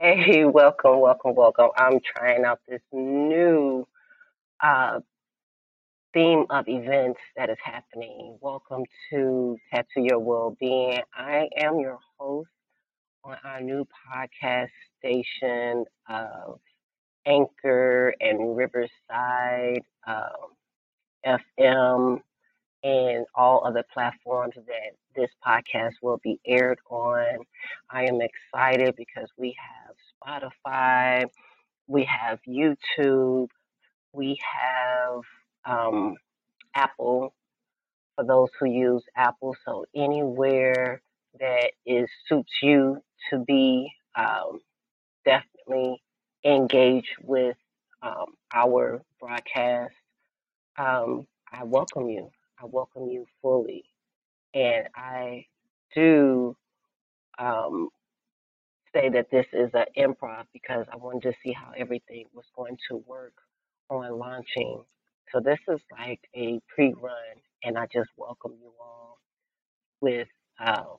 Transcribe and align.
Hey, 0.00 0.44
welcome, 0.44 1.00
welcome, 1.00 1.34
welcome. 1.34 1.70
I'm 1.76 2.00
trying 2.00 2.44
out 2.44 2.60
this 2.68 2.80
new 2.92 3.86
uh, 4.62 5.00
theme 6.14 6.44
of 6.50 6.66
events 6.68 7.20
that 7.36 7.50
is 7.50 7.58
happening. 7.62 8.38
Welcome 8.40 8.84
to 9.10 9.56
Tattoo 9.70 10.02
Your 10.02 10.18
Well-Being. 10.18 11.00
I 11.14 11.48
am 11.56 11.78
your 11.80 11.98
host 12.18 12.50
on 13.24 13.36
our 13.44 13.60
new 13.60 13.86
podcast 14.12 14.70
station 14.98 15.84
of 16.08 16.60
Anchor 17.26 18.14
and 18.20 18.56
Riverside 18.56 19.82
um, 20.06 20.54
FM 21.26 22.20
and 22.84 23.26
all 23.34 23.66
other 23.66 23.84
platforms 23.92 24.54
that 24.56 24.92
this 25.16 25.30
podcast 25.46 25.94
will 26.02 26.20
be 26.22 26.40
aired 26.46 26.78
on. 26.90 27.38
I 27.90 28.04
am 28.04 28.20
excited 28.20 28.94
because 28.96 29.28
we 29.38 29.56
have 29.58 29.87
Spotify, 30.28 31.24
we 31.86 32.04
have 32.04 32.38
YouTube, 32.46 33.48
we 34.12 34.38
have 34.52 35.22
um, 35.64 36.16
Apple 36.74 37.34
for 38.16 38.24
those 38.24 38.48
who 38.58 38.66
use 38.66 39.02
Apple. 39.16 39.56
So 39.64 39.86
anywhere 39.94 41.00
that 41.40 41.72
is 41.86 42.08
suits 42.28 42.52
you 42.62 43.02
to 43.30 43.38
be 43.38 43.90
um, 44.16 44.60
definitely 45.24 46.02
engaged 46.44 47.16
with 47.22 47.56
um, 48.02 48.34
our 48.54 49.02
broadcast. 49.20 49.94
Um, 50.76 51.26
I 51.52 51.64
welcome 51.64 52.08
you. 52.08 52.30
I 52.60 52.66
welcome 52.66 53.08
you 53.08 53.26
fully, 53.40 53.84
and 54.54 54.88
I 54.94 55.46
do 55.94 56.56
um, 57.38 57.88
say 58.98 59.08
that 59.10 59.30
this 59.30 59.46
is 59.52 59.70
an 59.74 59.84
improv 59.96 60.44
because 60.52 60.86
I 60.92 60.96
wanted 60.96 61.22
to 61.22 61.32
see 61.44 61.52
how 61.52 61.72
everything 61.76 62.24
was 62.34 62.44
going 62.56 62.76
to 62.90 62.96
work 63.06 63.34
on 63.90 64.18
launching. 64.18 64.82
So 65.32 65.40
this 65.40 65.58
is 65.68 65.80
like 65.92 66.20
a 66.34 66.60
pre-run, 66.74 67.12
and 67.64 67.78
I 67.78 67.86
just 67.92 68.10
welcome 68.16 68.54
you 68.60 68.72
all 68.80 69.18
with 70.00 70.28
um, 70.58 70.96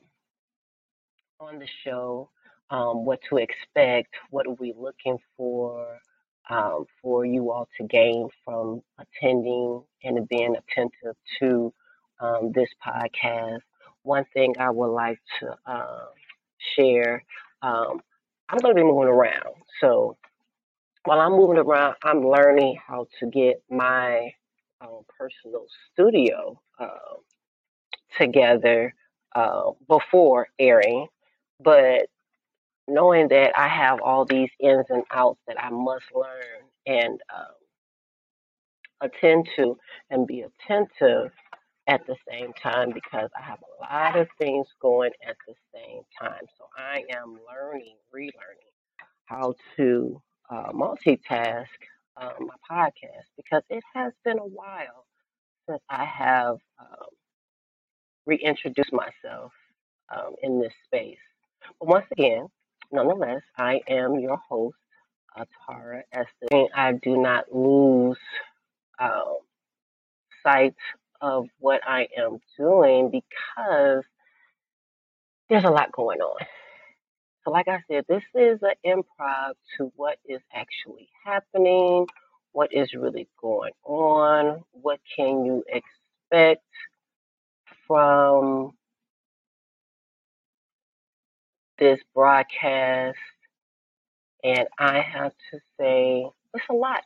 on 1.40 1.58
the 1.58 1.66
show, 1.84 2.30
um, 2.70 3.04
what 3.04 3.20
to 3.28 3.38
expect, 3.38 4.14
what 4.30 4.46
are 4.46 4.56
we 4.60 4.72
looking 4.78 5.18
for, 5.36 5.98
um, 6.48 6.84
for 7.02 7.24
you 7.24 7.50
all 7.50 7.68
to 7.78 7.86
gain 7.86 8.28
from 8.44 8.82
attending 8.98 9.82
and 10.04 10.28
being 10.28 10.54
attentive 10.56 11.16
to 11.40 11.72
um, 12.20 12.52
this 12.54 12.68
podcast. 12.86 13.60
One 14.02 14.24
thing 14.32 14.54
I 14.58 14.70
would 14.70 14.92
like 14.92 15.18
to 15.40 15.56
um, 15.66 16.08
share, 16.76 17.24
um, 17.62 18.00
I'm 18.48 18.58
going 18.58 18.74
to 18.74 18.80
be 18.80 18.84
moving 18.84 19.08
around. 19.08 19.54
So 19.80 20.16
while 21.04 21.20
I'm 21.20 21.32
moving 21.32 21.58
around, 21.58 21.94
I'm 22.04 22.26
learning 22.26 22.78
how 22.86 23.06
to 23.20 23.26
get 23.26 23.62
my 23.70 24.32
um, 24.80 25.02
personal 25.18 25.66
studio 25.92 26.60
uh, 26.78 27.16
together 28.18 28.94
uh, 29.34 29.70
before 29.88 30.48
airing. 30.58 31.06
But 31.62 32.06
knowing 32.88 33.28
that 33.28 33.52
I 33.56 33.68
have 33.68 34.00
all 34.00 34.24
these 34.24 34.50
ins 34.58 34.86
and 34.88 35.04
outs 35.12 35.40
that 35.46 35.62
I 35.62 35.70
must 35.70 36.04
learn 36.14 36.66
and 36.86 37.20
um, 37.34 37.54
attend 39.00 39.48
to 39.56 39.78
and 40.10 40.26
be 40.26 40.42
attentive 40.42 41.30
at 41.86 42.06
the 42.06 42.16
same 42.30 42.52
time 42.54 42.90
because 42.92 43.30
I 43.36 43.42
have 43.42 43.58
a 43.60 43.82
lot 43.82 44.16
of 44.18 44.28
things 44.38 44.66
going 44.80 45.10
at 45.26 45.36
the 45.46 45.54
same 45.74 46.02
time. 46.20 46.42
So 46.58 46.64
I 46.76 47.04
am 47.10 47.38
learning, 47.48 47.96
relearning 48.14 48.72
how 49.26 49.54
to 49.76 50.22
uh, 50.50 50.72
multitask 50.72 51.66
uh, 52.16 52.32
my 52.40 52.54
podcast 52.70 53.26
because 53.36 53.62
it 53.70 53.82
has 53.94 54.12
been 54.24 54.38
a 54.38 54.46
while 54.46 55.06
since 55.68 55.82
I 55.90 56.04
have 56.04 56.56
um, 56.80 57.08
reintroduced 58.26 58.92
myself 58.92 59.52
um, 60.14 60.34
in 60.42 60.60
this 60.60 60.72
space. 60.84 61.18
But 61.80 61.88
once 61.88 62.06
again, 62.12 62.46
nonetheless, 62.92 63.42
I 63.58 63.80
am 63.88 64.18
your 64.18 64.36
host, 64.48 64.76
Atara 65.36 66.02
Estes. 66.12 66.68
I 66.74 66.92
do 66.92 67.16
not 67.16 67.52
lose 67.54 68.18
um, 69.00 69.38
sight 70.42 70.74
of 71.20 71.46
what 71.58 71.80
I 71.86 72.08
am 72.16 72.38
doing 72.58 73.10
because 73.10 74.04
there's 75.48 75.64
a 75.64 75.70
lot 75.70 75.92
going 75.92 76.20
on. 76.20 76.46
So, 77.44 77.50
like 77.50 77.68
I 77.68 77.80
said, 77.90 78.04
this 78.08 78.22
is 78.34 78.60
an 78.62 78.74
improv 78.84 79.54
to 79.76 79.90
what 79.96 80.18
is 80.28 80.40
actually 80.52 81.08
happening, 81.24 82.06
what 82.52 82.72
is 82.72 82.92
really 82.94 83.28
going 83.40 83.72
on, 83.84 84.62
what 84.72 85.00
can 85.16 85.44
you 85.44 85.64
expect 85.68 86.62
from 87.86 88.72
this 91.78 91.98
broadcast. 92.14 93.18
And 94.44 94.68
I 94.78 95.00
have 95.00 95.32
to 95.50 95.58
say, 95.78 96.26
it's 96.54 96.64
a 96.70 96.74
lot. 96.74 97.02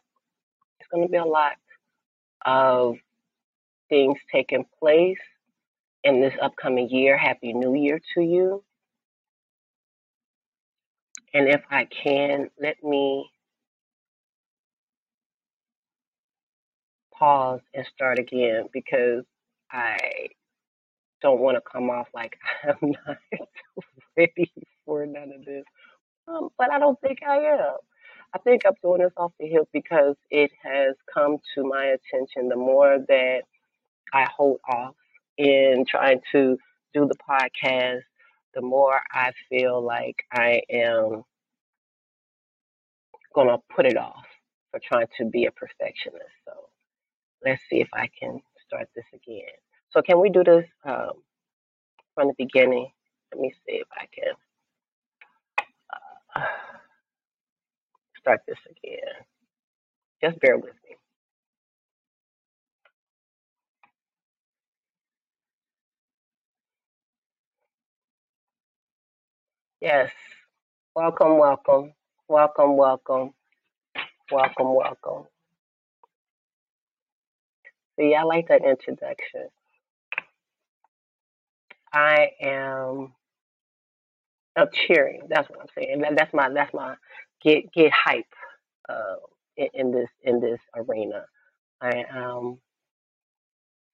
It's 0.80 0.88
going 0.92 1.04
to 1.04 1.10
be 1.10 1.16
a 1.16 1.24
lot 1.24 1.52
of 2.44 2.96
things 3.88 4.18
taking 4.32 4.64
place 4.80 5.18
in 6.04 6.20
this 6.20 6.34
upcoming 6.42 6.88
year. 6.90 7.18
Happy 7.18 7.52
New 7.52 7.74
Year 7.74 8.00
to 8.14 8.22
you. 8.22 8.64
And 11.34 11.48
if 11.48 11.62
I 11.70 11.86
can, 11.86 12.50
let 12.60 12.82
me 12.84 13.30
pause 17.14 17.60
and 17.74 17.86
start 17.94 18.18
again 18.18 18.66
because 18.72 19.24
I 19.72 20.28
don't 21.22 21.40
want 21.40 21.56
to 21.56 21.62
come 21.70 21.90
off 21.90 22.08
like 22.14 22.36
I'm 22.64 22.92
not 23.06 23.18
ready 24.18 24.52
for 24.86 25.06
none 25.06 25.32
of 25.38 25.44
this. 25.44 25.64
Um, 26.28 26.50
but 26.58 26.72
I 26.72 26.78
don't 26.78 27.00
think 27.00 27.20
I 27.28 27.36
am. 27.38 27.76
I 28.34 28.38
think 28.38 28.62
I'm 28.66 28.74
doing 28.82 29.02
this 29.02 29.12
off 29.16 29.32
the 29.40 29.46
hip 29.48 29.68
because 29.72 30.16
it 30.30 30.50
has 30.64 30.96
come 31.12 31.38
to 31.54 31.64
my 31.64 31.86
attention 31.86 32.48
the 32.48 32.56
more 32.56 32.98
that 33.08 33.42
I 34.14 34.26
hold 34.34 34.60
off 34.68 34.94
in 35.36 35.84
trying 35.88 36.20
to 36.32 36.56
do 36.94 37.08
the 37.08 37.16
podcast, 37.28 38.02
the 38.54 38.62
more 38.62 39.00
I 39.12 39.32
feel 39.50 39.84
like 39.84 40.16
I 40.32 40.62
am 40.70 41.24
going 43.34 43.48
to 43.48 43.58
put 43.74 43.86
it 43.86 43.96
off 43.96 44.24
for 44.70 44.80
trying 44.80 45.08
to 45.18 45.24
be 45.26 45.46
a 45.46 45.50
perfectionist. 45.50 46.30
So 46.46 46.52
let's 47.44 47.60
see 47.70 47.80
if 47.80 47.88
I 47.92 48.08
can 48.20 48.40
start 48.66 48.88
this 48.94 49.06
again. 49.14 49.54
So, 49.90 50.02
can 50.02 50.20
we 50.20 50.30
do 50.30 50.44
this 50.44 50.66
um, 50.84 51.12
from 52.14 52.28
the 52.28 52.34
beginning? 52.38 52.88
Let 53.32 53.40
me 53.40 53.52
see 53.66 53.76
if 53.76 53.88
I 53.92 54.06
can 54.14 54.34
uh, 56.36 56.40
start 58.20 58.40
this 58.48 58.58
again. 58.70 59.14
Just 60.22 60.40
bear 60.40 60.56
with 60.56 60.74
me. 60.83 60.83
Yes. 69.84 70.12
Welcome, 70.96 71.38
welcome, 71.38 71.94
welcome, 72.28 72.76
welcome, 72.76 73.30
welcome, 74.32 74.74
welcome. 74.74 75.24
See, 77.98 78.14
I 78.14 78.24
like 78.24 78.48
that 78.48 78.64
introduction. 78.64 79.48
I 81.92 82.30
am 82.42 83.14
uh, 84.56 84.66
cheering. 84.72 85.22
That's 85.28 85.48
what 85.50 85.60
I'm 85.60 85.68
saying. 85.76 86.00
That, 86.02 86.16
that's 86.16 86.34
my 86.34 86.50
that's 86.50 86.74
my 86.74 86.96
get 87.42 87.72
get 87.72 87.92
hype 87.92 88.26
uh, 88.88 89.16
in, 89.56 89.68
in 89.74 89.92
this 89.92 90.10
in 90.22 90.40
this 90.40 90.60
arena. 90.76 91.26
I 91.82 92.04
um 92.14 92.58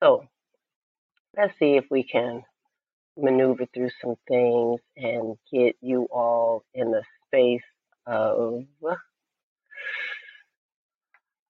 so 0.03 0.25
let's 1.37 1.55
see 1.59 1.77
if 1.77 1.87
we 1.91 2.05
can 2.05 2.43
maneuver 3.23 3.67
through 3.75 3.91
some 4.03 4.17
things 4.29 4.81
and 4.97 5.37
get 5.53 5.77
you 5.81 6.09
all 6.11 6.65
in 6.75 6.91
the 6.91 7.03
space 7.27 7.63
of 8.07 8.65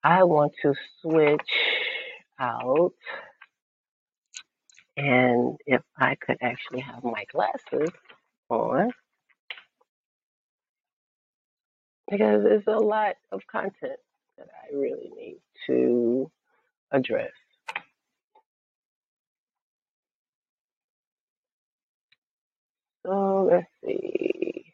I 0.04 0.24
want 0.24 0.52
to 0.62 0.74
switch 1.02 1.40
out 2.40 2.92
and 4.96 5.58
if 5.66 5.82
I 5.98 6.16
could 6.16 6.38
actually 6.42 6.80
have 6.80 7.04
my 7.04 7.24
glasses 7.32 7.90
on 8.50 8.90
because 12.10 12.44
there's 12.44 12.64
a 12.66 12.78
lot 12.78 13.16
of 13.32 13.42
content 13.50 13.98
that 14.38 14.48
I 14.48 14.76
really 14.76 15.10
need 15.16 15.40
to 15.66 16.30
address. 16.92 17.32
So 23.10 23.48
let's 23.52 23.66
see. 23.84 24.66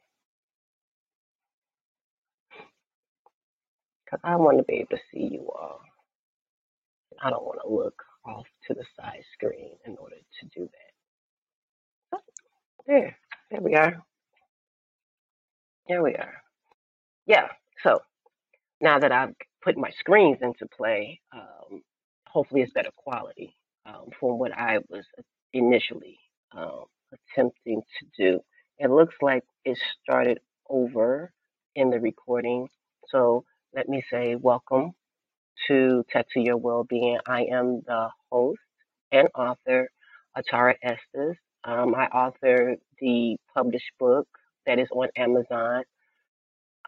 because 4.06 4.21
I 4.25 4.37
want 4.37 4.59
to 4.59 4.65
be 4.65 4.77
able 4.77 4.91
to 4.91 4.99
see 5.12 5.29
you 5.33 5.50
all. 5.50 5.81
I 7.23 7.31
don't 7.31 7.44
want 7.44 7.61
to 7.65 7.75
look 7.75 8.03
off 8.27 8.47
to 8.69 8.75
the 8.75 8.85
side 8.99 9.23
screen 9.35 9.73
in 9.87 9.97
order 9.99 10.17
to 10.17 10.47
do 10.55 10.69
that. 10.69 12.19
Oh, 12.19 12.21
there, 12.87 13.17
there 13.50 13.61
we 13.61 13.75
are. 13.75 14.03
There 15.88 16.03
we 16.03 16.15
are. 16.15 16.35
Yeah. 17.27 17.49
So 17.85 18.00
now 18.81 18.99
that 19.00 19.12
I've 19.12 19.35
put 19.62 19.77
my 19.79 19.91
screens 19.99 20.38
into 20.43 20.67
play, 20.77 21.21
um, 21.35 21.83
hopefully 22.29 22.62
it's 22.62 22.73
better 22.73 22.91
quality 22.97 23.55
um, 23.87 24.11
from 24.21 24.38
what 24.38 24.53
I 24.53 24.79
was 24.91 25.05
initially 25.53 26.19
um, 26.56 26.85
attempting 27.37 27.83
to 27.99 28.06
do. 28.17 28.41
It 28.79 28.91
looks 28.91 29.15
like 29.21 29.44
it 29.65 29.79
started 30.03 30.38
over 30.69 31.33
in 31.75 31.91
the 31.91 32.00
recording. 32.00 32.69
So 33.09 33.44
let 33.75 33.88
me 33.88 34.03
say 34.11 34.37
welcome 34.37 34.93
to 35.69 36.05
Tattoo 36.11 36.41
Your 36.41 36.56
Wellbeing. 36.56 37.19
I 37.27 37.43
am 37.44 37.83
the 37.87 38.09
host 38.31 38.61
and 39.12 39.29
author, 39.35 39.88
Atara 40.37 40.75
Estes. 40.83 41.37
Um, 41.65 41.94
I 41.94 42.09
authored 42.09 42.77
the 43.00 43.37
published 43.55 43.91
book 43.99 44.29
that 44.67 44.79
is 44.79 44.88
on 44.93 45.09
Amazon 45.17 45.83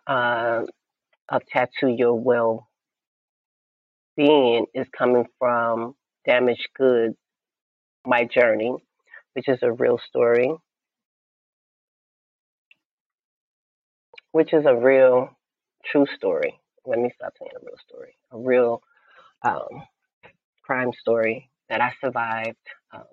uh, 0.06 0.62
of 1.28 1.42
Tattoo 1.52 1.88
Your 1.88 2.14
Wellbeing 2.14 2.60
is 4.74 4.86
coming 4.96 5.26
from 5.38 5.94
Damaged 6.26 6.68
Goods, 6.76 7.16
My 8.06 8.24
Journey, 8.24 8.74
which 9.34 9.48
is 9.48 9.58
a 9.62 9.72
real 9.72 9.98
story, 9.98 10.52
which 14.32 14.52
is 14.52 14.64
a 14.66 14.74
real 14.74 15.30
true 15.84 16.06
story. 16.16 16.58
Let 16.84 16.98
me 16.98 17.10
stop 17.14 17.32
saying 17.38 17.52
a 17.56 17.64
real 17.64 17.78
story. 17.88 18.16
A 18.32 18.38
real 18.38 18.82
um, 19.42 19.82
crime 20.62 20.92
story 21.00 21.50
that 21.68 21.80
I 21.80 21.92
survived 22.00 22.56
um, 22.92 23.04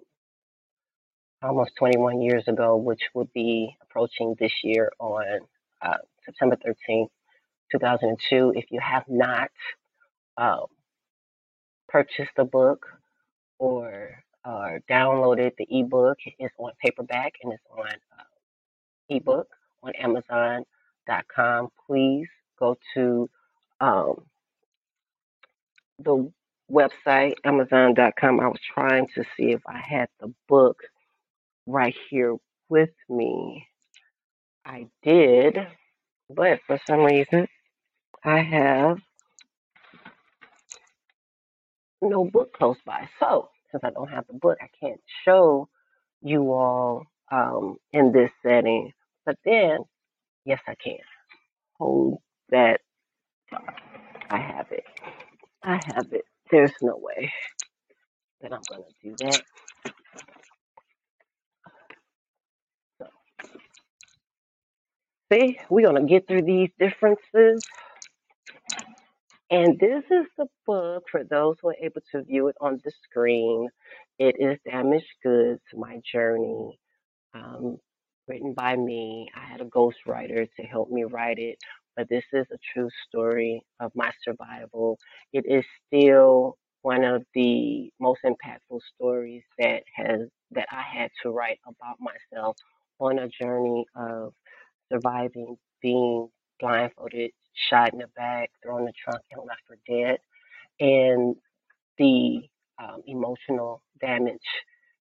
almost 1.42 1.72
21 1.78 2.22
years 2.22 2.48
ago, 2.48 2.78
which 2.78 3.02
will 3.14 3.30
be 3.34 3.76
approaching 3.82 4.36
this 4.40 4.54
year 4.64 4.92
on 5.00 5.42
uh, 5.82 5.98
September 6.26 6.58
13th, 6.58 7.10
2002. 7.72 8.54
If 8.56 8.66
you 8.72 8.80
have 8.80 9.04
not 9.08 9.52
um, 10.38 10.66
purchased 11.88 12.32
the 12.36 12.46
book 12.46 12.86
or 13.60 14.24
uh, 14.46 14.80
downloaded 14.90 15.52
the 15.58 15.68
ebook, 15.70 16.18
it's 16.40 16.54
on 16.58 16.72
paperback 16.82 17.34
and 17.44 17.54
it's 17.54 17.64
on 17.76 17.88
uh, 17.88 18.24
ebook 19.10 19.48
on 19.84 19.94
Amazon.com. 19.96 21.70
Please 21.88 22.28
go 22.60 22.78
to 22.94 23.30
um, 23.82 24.22
the 26.00 26.32
website, 26.72 27.36
Amazon.com. 27.44 28.40
I 28.40 28.48
was 28.48 28.60
trying 28.74 29.08
to 29.16 29.24
see 29.36 29.52
if 29.52 29.62
I 29.68 29.80
had 29.80 30.10
the 30.20 30.34
book 30.48 30.78
right 31.66 31.96
here 32.10 32.36
with 32.70 32.92
me. 33.10 33.68
I 34.66 34.88
did, 35.04 35.58
but 36.30 36.60
for 36.66 36.80
some 36.88 37.02
reason, 37.02 37.48
I 38.24 38.40
have 38.42 38.98
no 42.02 42.26
book 42.26 42.54
close 42.54 42.78
by. 42.86 43.08
So, 43.20 43.50
since 43.76 43.84
I 43.84 43.92
don't 43.92 44.10
have 44.10 44.26
the 44.28 44.34
book, 44.34 44.58
I 44.62 44.70
can't 44.82 45.02
show 45.26 45.68
you 46.22 46.54
all 46.54 47.04
um, 47.32 47.78
in 47.92 48.14
this 48.14 48.32
setting. 48.42 48.94
But 49.26 49.38
then, 49.46 49.80
yes, 50.46 50.62
I 50.68 50.76
can. 50.76 50.98
Hold 51.80 52.20
that. 52.50 52.82
thought. 53.52 53.76
I 54.30 54.40
have 54.40 54.72
it. 54.72 54.86
I 55.64 55.82
have 55.96 56.08
it. 56.14 56.24
There's 56.52 56.74
no 56.82 56.98
way 56.98 57.34
that 58.42 58.54
I'm 58.54 58.62
going 58.70 58.84
to 58.84 59.10
do 59.10 59.16
that. 59.26 59.44
See, 65.34 65.60
we're 65.70 65.90
going 65.90 66.02
to 66.02 66.08
get 66.10 66.28
through 66.28 66.44
these 66.44 66.70
differences. 66.80 67.64
And 69.52 69.80
this 69.80 70.04
is 70.12 70.26
the 70.38 70.48
book 70.66 71.04
for 71.12 71.24
those 71.24 71.58
who 71.62 71.70
are 71.70 71.76
able 71.82 72.02
to 72.14 72.24
view 72.24 72.48
it 72.48 72.56
on 72.60 72.80
the 72.84 72.92
screen. 73.04 73.70
It 74.18 74.36
is 74.40 74.58
Damaged 74.70 75.06
Goods 75.24 75.62
My 75.74 76.02
Journey, 76.12 76.80
um, 77.36 77.78
written 78.28 78.54
by 78.54 78.76
me. 78.76 79.30
I 79.36 79.46
had 79.46 79.62
a 79.62 79.66
ghostwriter 79.66 80.48
to 80.58 80.64
help 80.64 80.90
me 80.90 81.04
write 81.04 81.38
it, 81.38 81.58
but 81.96 82.10
this 82.10 82.24
is 82.34 82.48
a 82.52 82.58
true 82.74 82.90
story 83.08 83.62
of 83.80 83.92
my 83.96 84.12
survival. 84.24 84.98
It 85.32 85.46
is 85.48 85.64
still 85.88 86.58
one 86.82 87.04
of 87.04 87.24
the 87.36 87.92
most 88.00 88.22
impactful 88.26 88.80
stories 88.96 89.44
that 89.60 89.84
has 89.96 90.22
that 90.52 90.68
I 90.72 90.82
had 90.82 91.12
to 91.24 91.30
write 91.32 91.60
about 91.68 91.98
myself 92.00 92.58
on 93.00 93.20
a 93.20 93.30
journey 93.30 93.86
of 93.96 94.34
surviving 94.92 95.58
being 95.82 96.30
blindfolded, 96.60 97.32
shot 97.70 97.94
in 97.94 98.00
the 98.00 98.08
back, 98.16 98.52
thrown 98.62 98.82
in 98.82 98.86
the 98.86 98.94
trunk, 98.94 99.22
and 99.32 99.42
left 99.46 99.62
for 99.68 99.78
dead, 99.88 100.20
and 100.80 101.36
the 101.98 102.42
um, 102.82 103.02
emotional 103.08 103.82
damage 104.00 104.40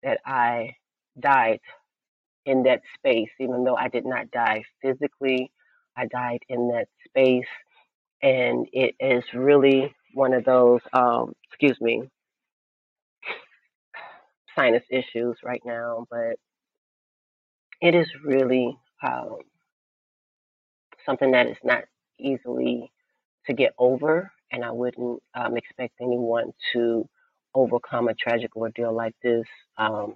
that 0.04 0.20
I 0.26 0.76
died 1.20 1.60
in 2.46 2.64
that 2.64 2.82
space, 2.96 3.30
even 3.40 3.64
though 3.64 3.76
I 3.76 3.90
did 3.90 4.06
not 4.06 4.32
die 4.32 4.64
physically, 4.82 5.52
I 5.98 6.06
died 6.06 6.40
in 6.48 6.70
that 6.70 6.88
space. 7.08 7.48
And 8.24 8.68
it 8.72 8.96
is 9.00 9.24
really 9.34 9.94
one 10.14 10.34
of 10.34 10.46
those, 10.46 10.82
um, 10.94 11.34
excuse 11.44 11.80
me, 11.82 12.04
sinus 14.58 14.84
issues 14.90 15.38
right 15.44 15.62
now, 15.66 16.08
but 16.10 16.38
it 17.82 17.94
is 17.94 18.08
really 18.24 18.76
um, 19.06 19.38
something 21.06 21.32
that 21.32 21.48
is 21.48 21.58
not 21.64 21.84
easily 22.20 22.92
to 23.48 23.54
get 23.54 23.74
over. 23.78 24.32
And 24.52 24.64
I 24.64 24.72
wouldn't 24.72 25.22
um, 25.36 25.58
expect 25.58 25.96
anyone 26.02 26.54
to 26.74 27.08
overcome 27.56 28.08
a 28.08 28.14
tragic 28.16 28.56
ordeal 28.56 28.94
like 28.94 29.16
this 29.24 29.46
um, 29.78 30.16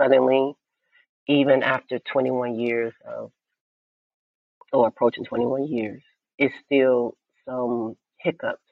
suddenly, 0.00 0.54
even 1.28 1.62
after 1.62 1.98
21 2.12 2.58
years 2.58 2.92
of 3.06 3.30
or 4.72 4.88
approaching 4.88 5.24
21 5.24 5.66
years, 5.68 6.02
it's 6.38 6.54
still 6.64 7.16
some 7.46 7.96
hiccups, 8.18 8.62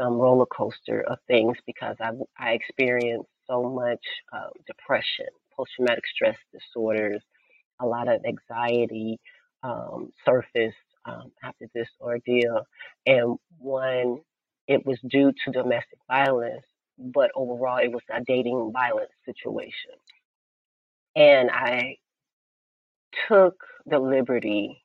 some 0.00 0.14
roller 0.14 0.46
coaster 0.46 1.02
of 1.02 1.18
things 1.28 1.56
because 1.66 1.96
I, 2.00 2.10
I 2.38 2.52
experienced 2.52 3.28
so 3.48 3.64
much 3.64 4.00
uh, 4.32 4.50
depression, 4.66 5.26
post 5.56 5.72
traumatic 5.76 6.04
stress 6.14 6.36
disorders, 6.52 7.22
a 7.80 7.86
lot 7.86 8.08
of 8.08 8.22
anxiety 8.26 9.20
um, 9.62 10.12
surfaced 10.24 10.76
um, 11.04 11.32
after 11.42 11.66
this 11.74 11.88
ordeal. 12.00 12.66
And 13.06 13.38
one, 13.58 14.20
it 14.66 14.84
was 14.86 14.98
due 15.08 15.32
to 15.44 15.52
domestic 15.52 15.98
violence, 16.08 16.64
but 16.98 17.30
overall, 17.34 17.78
it 17.78 17.92
was 17.92 18.02
a 18.10 18.22
dating 18.24 18.72
violence 18.72 19.12
situation. 19.24 19.92
And 21.16 21.50
I 21.50 21.96
took 23.28 23.56
the 23.86 23.98
liberty 23.98 24.84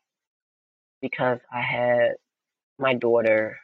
because 1.01 1.39
I 1.51 1.61
had 1.61 2.11
my 2.79 2.93
daughter 2.95 3.57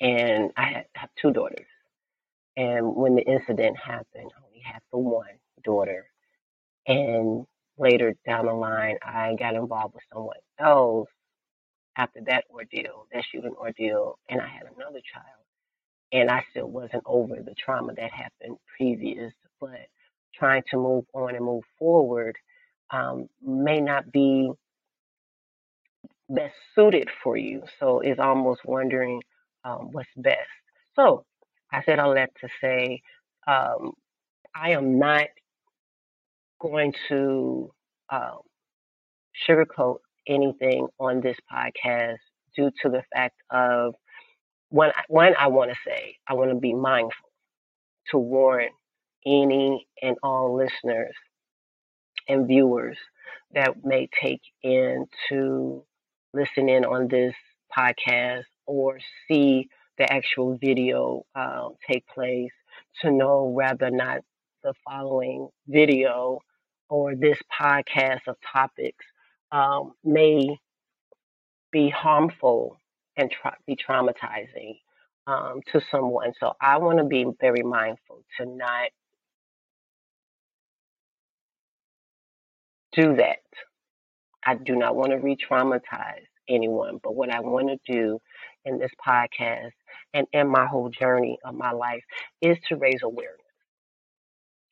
and 0.00 0.52
I 0.56 0.64
had, 0.64 0.84
have 0.94 1.10
two 1.20 1.32
daughters. 1.32 1.66
And 2.56 2.94
when 2.94 3.14
the 3.16 3.22
incident 3.22 3.76
happened, 3.76 4.30
I 4.36 4.46
only 4.46 4.60
had 4.64 4.82
the 4.92 4.98
one 4.98 5.26
daughter. 5.64 6.06
And 6.86 7.46
later 7.78 8.14
down 8.26 8.46
the 8.46 8.52
line, 8.52 8.98
I 9.02 9.34
got 9.38 9.54
involved 9.54 9.94
with 9.94 10.04
someone 10.12 10.36
else 10.58 11.08
after 11.96 12.20
that 12.26 12.44
ordeal, 12.50 13.06
that 13.12 13.24
shooting 13.30 13.54
ordeal, 13.58 14.18
and 14.28 14.40
I 14.40 14.48
had 14.48 14.64
another 14.64 15.00
child. 15.12 15.24
And 16.12 16.30
I 16.30 16.44
still 16.50 16.68
wasn't 16.68 17.02
over 17.06 17.36
the 17.36 17.54
trauma 17.54 17.94
that 17.94 18.10
happened 18.12 18.56
previous, 18.76 19.32
but 19.60 19.88
trying 20.34 20.62
to 20.70 20.76
move 20.76 21.04
on 21.12 21.34
and 21.34 21.44
move 21.44 21.64
forward 21.78 22.36
um, 22.90 23.28
may 23.42 23.80
not 23.80 24.10
be 24.10 24.50
best 26.30 26.54
suited 26.74 27.08
for 27.22 27.36
you. 27.36 27.62
So 27.80 28.00
it's 28.00 28.20
almost 28.20 28.60
wondering 28.64 29.22
um, 29.64 29.90
what's 29.92 30.08
best. 30.16 30.48
So 30.96 31.24
I 31.72 31.82
said 31.84 31.98
all 31.98 32.14
that 32.14 32.30
to 32.40 32.48
say 32.60 33.02
um, 33.46 33.92
I 34.54 34.70
am 34.70 34.98
not 34.98 35.26
going 36.60 36.94
to 37.08 37.72
um, 38.10 38.38
sugarcoat 39.48 39.98
anything 40.26 40.88
on 40.98 41.20
this 41.20 41.36
podcast 41.52 42.18
due 42.56 42.70
to 42.82 42.88
the 42.88 43.02
fact 43.14 43.36
of 43.50 43.94
one, 44.70 44.92
one 45.08 45.34
I 45.38 45.48
want 45.48 45.70
to 45.70 45.76
say, 45.86 46.16
I 46.28 46.34
want 46.34 46.50
to 46.50 46.56
be 46.56 46.74
mindful 46.74 47.30
to 48.10 48.18
warn 48.18 48.68
any 49.26 49.86
and 50.02 50.16
all 50.22 50.56
listeners 50.56 51.14
and 52.28 52.46
viewers 52.46 52.96
that 53.54 53.84
may 53.84 54.08
take 54.20 54.42
in 54.62 55.06
to 55.28 55.84
listen 56.34 56.68
in 56.68 56.84
on 56.84 57.08
this 57.08 57.34
podcast 57.76 58.44
or 58.66 58.98
see 59.28 59.68
the 59.98 60.10
actual 60.12 60.58
video 60.60 61.24
uh, 61.34 61.68
take 61.90 62.06
place 62.08 62.50
to 63.02 63.10
know 63.10 63.44
whether 63.44 63.86
or 63.86 63.90
not 63.90 64.20
the 64.62 64.74
following 64.86 65.48
video 65.66 66.38
or 66.88 67.14
this 67.14 67.38
podcast 67.60 68.26
of 68.28 68.36
topics 68.52 69.04
um, 69.52 69.92
may 70.04 70.58
be 71.70 71.88
harmful 71.90 72.78
and 73.16 73.30
tra- 73.30 73.56
be 73.66 73.76
traumatizing 73.76 74.78
um, 75.26 75.60
to 75.72 75.80
someone. 75.90 76.32
So 76.40 76.54
I 76.60 76.78
want 76.78 76.98
to 76.98 77.04
be 77.04 77.26
very 77.40 77.62
mindful 77.62 78.24
to 78.38 78.46
not 78.46 78.90
do 82.92 83.16
that. 83.16 83.38
I 84.44 84.54
do 84.56 84.74
not 84.76 84.96
want 84.96 85.10
to 85.10 85.18
re 85.18 85.36
traumatize 85.36 86.26
anyone, 86.48 86.98
but 87.02 87.14
what 87.14 87.30
I 87.30 87.40
want 87.40 87.68
to 87.68 87.92
do 87.92 88.20
in 88.64 88.78
this 88.78 88.90
podcast 89.06 89.72
and 90.14 90.26
in 90.32 90.48
my 90.48 90.66
whole 90.66 90.88
journey 90.90 91.38
of 91.44 91.54
my 91.54 91.70
life 91.72 92.02
is 92.42 92.58
to 92.68 92.76
raise 92.76 93.02
awareness. 93.02 93.47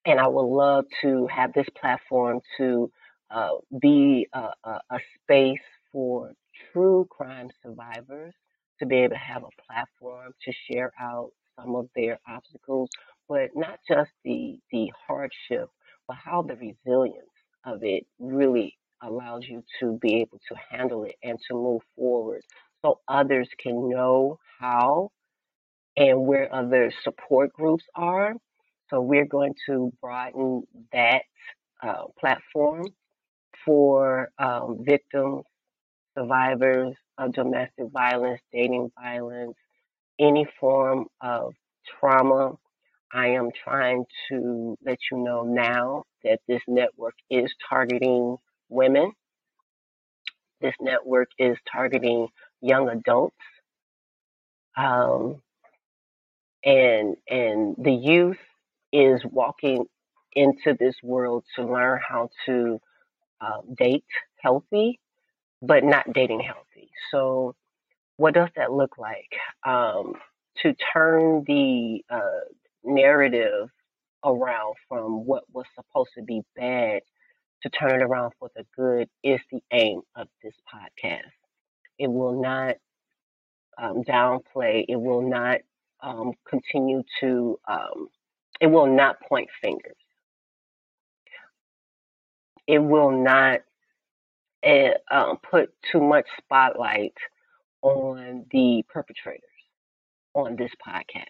And 0.07 0.21
I 0.21 0.29
would 0.29 0.43
love 0.47 0.87
to 1.03 1.29
have 1.29 1.55
this 1.55 1.69
platform 1.81 2.41
to 2.59 2.93
uh, 3.31 3.51
be 3.81 4.29
a, 4.35 4.49
a, 4.65 4.81
a 4.91 4.99
space 5.23 5.61
for 5.93 6.33
true 6.73 7.09
crime 7.11 7.51
survivors 7.63 8.35
to 8.81 8.87
be 8.87 8.99
able 8.99 9.15
to 9.17 9.21
have 9.21 9.45
a 9.45 9.63
platform 9.69 10.33
to 10.45 10.53
share 10.71 10.93
out 11.01 11.33
some 11.61 11.77
of 11.77 11.89
their 11.97 12.21
obstacles, 12.29 12.91
but 13.29 13.51
not 13.57 13.81
just 13.89 14.11
the 14.25 14.59
the 14.73 14.93
hardship, 15.09 15.71
but 16.09 16.19
how 16.19 16.43
the 16.43 16.57
resilience 16.57 17.31
of 17.67 17.85
it 17.85 18.07
really 18.21 18.77
allows 19.03 19.45
you 19.49 19.65
to 19.81 19.99
be 20.03 20.17
able 20.17 20.41
to 20.51 20.57
handle 20.71 21.05
it 21.05 21.17
and 21.25 21.39
to 21.49 21.55
move 21.55 21.83
forward 21.97 22.43
so 22.85 23.01
others 23.09 23.49
can 23.63 23.91
know 23.91 24.39
how 24.61 25.11
and 25.97 26.27
where 26.27 26.55
other 26.55 26.93
support 27.05 27.53
groups 27.55 27.85
are. 27.97 28.35
So 28.91 29.01
we're 29.01 29.27
going 29.27 29.55
to 29.67 29.93
broaden 30.01 30.63
that 30.93 31.23
uh, 31.83 32.05
platform 32.19 32.87
for 33.65 34.31
um, 34.39 34.79
victims, 34.81 35.45
survivors 36.17 36.95
of 37.19 37.33
domestic 37.35 37.87
violence, 37.93 38.41
dating 38.53 38.91
violence, 39.01 39.57
any 40.19 40.47
form 40.61 41.07
of 41.21 41.55
trauma. 42.01 42.53
I 43.13 43.29
am 43.29 43.51
trying 43.65 44.05
to 44.31 44.77
let 44.85 44.99
you 45.11 45.19
know 45.19 45.45
now 45.45 46.05
that 46.25 46.41
this 46.49 46.63
network 46.69 47.15
is 47.31 47.53
targeting 47.69 48.37
women. 48.69 49.13
This 50.61 50.75
network 50.81 51.29
is 51.39 51.57
targeting 51.71 52.29
young 52.61 52.89
adults. 52.89 53.37
Um, 54.77 55.43
and 56.65 57.17
and 57.29 57.77
the 57.79 57.93
youth 57.93 58.39
is 58.97 59.23
walking 59.25 59.87
into 60.35 60.75
this 60.79 60.97
world 61.03 61.45
to 61.57 61.65
learn 61.67 62.01
how 62.07 62.31
to 62.47 62.81
uh, 63.41 63.63
date 63.77 64.05
healthy, 64.43 65.01
but 65.63 65.85
not 65.85 66.13
dating 66.13 66.41
healthy. 66.41 66.91
So, 67.11 67.55
what 68.17 68.35
does 68.35 68.51
that 68.57 68.73
look 68.73 68.99
like? 68.99 69.33
Um, 69.67 70.15
to 70.63 70.75
turn 70.93 71.45
the 71.47 72.05
uh, 72.11 72.47
narrative 72.85 73.69
around 74.25 74.75
from 74.89 75.27
what 75.27 75.45
was 75.53 75.67
supposed 75.75 76.11
to 76.17 76.23
be 76.23 76.43
bad 76.57 77.03
to 77.63 77.71
turn 77.71 78.01
it 78.01 78.05
around 78.05 78.33
for 78.39 78.51
the 78.57 78.65
good 78.77 79.09
is 79.25 79.41
the 79.53 79.61
aim 79.73 80.03
of 80.17 80.29
this 80.43 80.55
podcast. 80.73 81.23
It 81.99 82.09
will 82.09 82.41
not 82.41 82.77
um, 83.79 84.03
downplay, 84.05 84.85
it 84.89 84.97
will 84.97 85.23
not 85.29 85.61
um, 86.03 86.33
continue 86.49 87.03
to, 87.21 87.59
um, 87.69 88.09
it 88.61 88.67
will 88.67 88.87
not 88.87 89.21
point 89.29 89.49
fingers. 89.61 89.97
It 92.67 92.79
will 92.79 93.11
not 93.13 93.61
uh, 94.67 95.35
put 95.51 95.71
too 95.93 96.01
much 96.01 96.27
spotlight 96.39 97.15
on 97.83 98.47
the 98.51 98.85
perpetrators 98.89 99.43
on 100.35 100.57
this 100.57 100.71
podcast. 100.87 101.27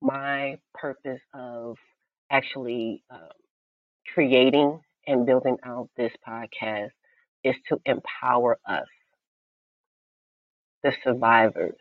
My 0.00 0.58
purpose 0.74 1.20
of 1.34 1.76
actually 2.30 3.02
uh, 3.10 3.28
creating 4.14 4.80
and 5.06 5.26
building 5.26 5.56
out 5.64 5.88
this 5.96 6.12
podcast 6.26 6.90
is 7.44 7.54
to 7.68 7.80
empower 7.86 8.58
us, 8.66 8.86
the 10.82 10.92
survivors 11.04 11.78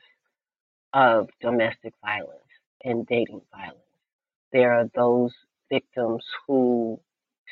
of 0.93 1.29
domestic 1.41 1.93
violence 2.03 2.41
and 2.83 3.05
dating 3.07 3.41
violence. 3.51 3.86
There 4.53 4.73
are 4.73 4.89
those 4.95 5.33
victims 5.71 6.25
who 6.47 6.99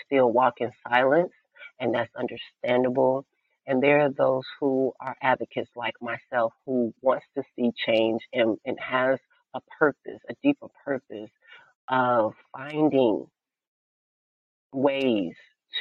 still 0.06 0.32
walk 0.32 0.56
in 0.62 0.72
silence, 0.90 1.34
and 1.80 1.94
that's 1.96 2.12
understandable. 2.16 3.26
And 3.68 3.82
there 3.84 4.02
are 4.02 4.12
those 4.12 4.46
who 4.60 4.94
are 5.02 5.16
advocates 5.22 5.72
like 5.76 5.96
myself 6.02 6.54
who 6.66 6.94
wants 7.02 7.26
to 7.36 7.44
see 7.56 7.72
change 7.86 8.22
and, 8.34 8.58
and 8.66 8.80
has 8.80 9.20
a 9.56 9.62
purpose, 9.80 10.22
a 10.30 10.36
deeper 10.44 10.68
purpose 10.86 11.32
of 11.90 12.34
finding 12.56 13.28
ways 14.74 15.34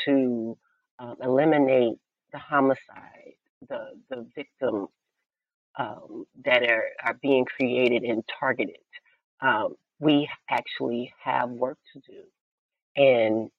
to 0.06 0.59
um, 1.00 1.16
eliminate 1.23 1.99
the 2.33 2.38
homicide, 2.40 3.35
the 3.68 3.90
the 4.11 4.26
victims 4.37 4.88
um, 5.78 6.26
that 6.44 6.62
are, 6.64 6.85
are 7.04 7.14
being 7.23 7.44
created 7.44 8.02
and 8.04 8.25
targeted. 8.40 8.76
Um, 9.40 9.75
we 10.00 10.28
actually 10.50 11.12
have 11.22 11.50
work 11.50 11.78
to 11.92 12.00
do. 12.00 12.22
And 12.96 13.50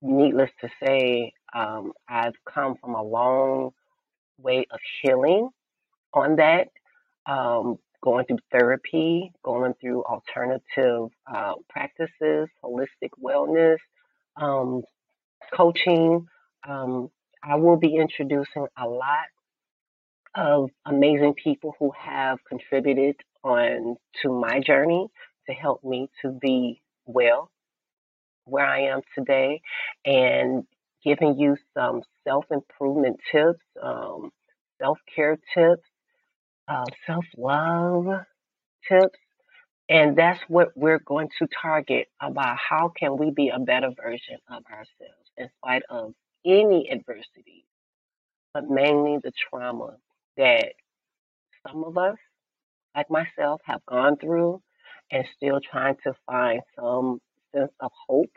needless 0.00 0.50
to 0.60 0.68
say, 0.82 1.32
um, 1.54 1.92
I've 2.08 2.34
come 2.52 2.76
from 2.80 2.94
a 2.94 3.02
long 3.02 3.70
way 4.38 4.66
of 4.70 4.80
healing 5.02 5.50
on 6.14 6.36
that, 6.36 6.68
um, 7.26 7.78
going 8.02 8.26
through 8.26 8.38
therapy, 8.50 9.32
going 9.44 9.74
through 9.80 10.04
alternative 10.04 11.10
uh, 11.32 11.54
practices, 11.68 12.48
holistic 12.64 13.10
wellness, 13.22 13.78
um, 14.36 14.82
coaching. 15.54 16.26
Um, 16.68 17.10
I 17.44 17.56
will 17.56 17.76
be 17.76 17.96
introducing 17.96 18.66
a 18.76 18.88
lot 18.88 19.26
of 20.34 20.70
amazing 20.86 21.34
people 21.34 21.74
who 21.78 21.92
have 21.98 22.38
contributed 22.48 23.16
on 23.44 23.96
to 24.22 24.28
my 24.30 24.60
journey 24.60 25.08
to 25.48 25.52
help 25.52 25.82
me 25.84 26.08
to 26.22 26.30
be 26.30 26.80
well 27.06 27.50
where 28.44 28.66
I 28.66 28.82
am 28.82 29.00
today 29.16 29.60
and 30.04 30.64
giving 31.04 31.38
you 31.38 31.56
some 31.74 32.02
self 32.24 32.44
improvement 32.50 33.18
tips, 33.30 33.60
um, 33.82 34.30
self 34.80 34.98
care 35.14 35.38
tips, 35.54 35.88
uh, 36.68 36.84
self 37.06 37.24
love 37.36 38.06
tips. 38.88 39.18
And 39.88 40.16
that's 40.16 40.40
what 40.48 40.68
we're 40.74 41.00
going 41.00 41.28
to 41.40 41.48
target 41.60 42.08
about 42.20 42.56
how 42.56 42.92
can 42.98 43.16
we 43.18 43.30
be 43.30 43.50
a 43.50 43.58
better 43.58 43.90
version 44.02 44.38
of 44.48 44.62
ourselves 44.70 45.30
in 45.36 45.48
spite 45.58 45.82
of 45.90 46.14
any 46.46 46.88
adversity, 46.90 47.66
but 48.54 48.68
mainly 48.68 49.18
the 49.22 49.32
trauma 49.50 49.96
that 50.36 50.72
some 51.66 51.84
of 51.84 51.98
us, 51.98 52.16
like 52.94 53.10
myself, 53.10 53.60
have 53.64 53.84
gone 53.86 54.16
through 54.16 54.62
and 55.10 55.26
still 55.36 55.60
trying 55.60 55.96
to 56.04 56.14
find 56.26 56.62
some 56.76 57.20
sense 57.54 57.72
of 57.80 57.90
hope 58.08 58.30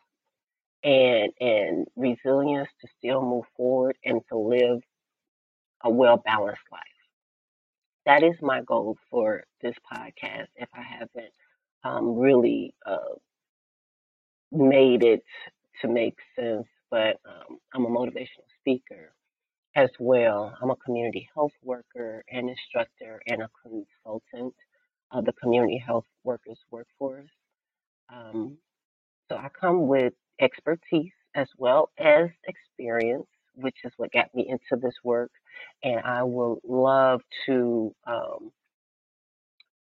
and 0.83 1.31
and 1.39 1.87
resilience 1.95 2.69
to 2.81 2.87
still 2.97 3.21
move 3.21 3.45
forward 3.57 3.97
and 4.05 4.21
to 4.29 4.37
live 4.37 4.81
a 5.83 5.89
well 5.89 6.17
balanced 6.17 6.63
life. 6.71 6.81
That 8.05 8.23
is 8.23 8.35
my 8.41 8.61
goal 8.61 8.97
for 9.09 9.43
this 9.61 9.75
podcast. 9.91 10.47
If 10.55 10.69
I 10.73 10.81
haven't 10.81 11.33
um, 11.83 12.15
really 12.17 12.73
uh, 12.85 13.15
made 14.51 15.03
it 15.03 15.23
to 15.81 15.87
make 15.87 16.15
sense, 16.37 16.67
but 16.89 17.17
um, 17.25 17.57
I'm 17.73 17.85
a 17.85 17.89
motivational 17.89 18.47
speaker 18.59 19.13
as 19.75 19.89
well. 19.99 20.55
I'm 20.61 20.71
a 20.71 20.75
community 20.77 21.29
health 21.35 21.51
worker, 21.63 22.23
an 22.29 22.49
instructor, 22.49 23.21
and 23.27 23.43
a 23.43 23.49
consultant 23.61 24.53
of 25.11 25.25
the 25.25 25.33
community 25.33 25.77
health 25.77 26.05
workers 26.23 26.59
workforce. 26.71 27.29
Um, 28.13 28.57
so 29.29 29.37
I 29.37 29.49
come 29.49 29.87
with 29.87 30.13
expertise 30.39 31.11
as 31.35 31.47
well 31.57 31.89
as 31.99 32.29
experience, 32.47 33.27
which 33.55 33.77
is 33.83 33.91
what 33.97 34.11
got 34.11 34.33
me 34.33 34.47
into 34.49 34.81
this 34.81 34.95
work. 35.03 35.31
And 35.83 36.01
I 36.01 36.23
will 36.23 36.59
love 36.67 37.21
to 37.47 37.93
um, 38.07 38.51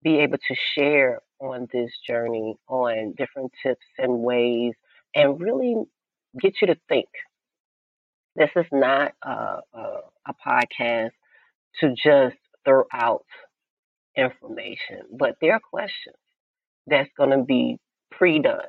be 0.02 0.18
able 0.20 0.38
to 0.48 0.54
share 0.74 1.20
on 1.40 1.68
this 1.72 1.90
journey 2.06 2.56
on 2.68 3.14
different 3.16 3.52
tips 3.62 3.84
and 3.98 4.20
ways 4.20 4.74
and 5.14 5.40
really 5.40 5.76
get 6.40 6.54
you 6.60 6.68
to 6.68 6.76
think 6.88 7.08
this 8.36 8.50
is 8.56 8.66
not 8.72 9.12
a, 9.22 9.60
a, 9.74 10.00
a 10.26 10.34
podcast 10.46 11.10
to 11.80 11.90
just 11.90 12.36
throw 12.64 12.84
out 12.92 13.24
information, 14.16 15.02
but 15.12 15.36
there 15.40 15.54
are 15.54 15.60
questions 15.60 16.16
that's 16.86 17.10
going 17.16 17.30
to 17.30 17.42
be 17.44 17.78
pre-done. 18.10 18.60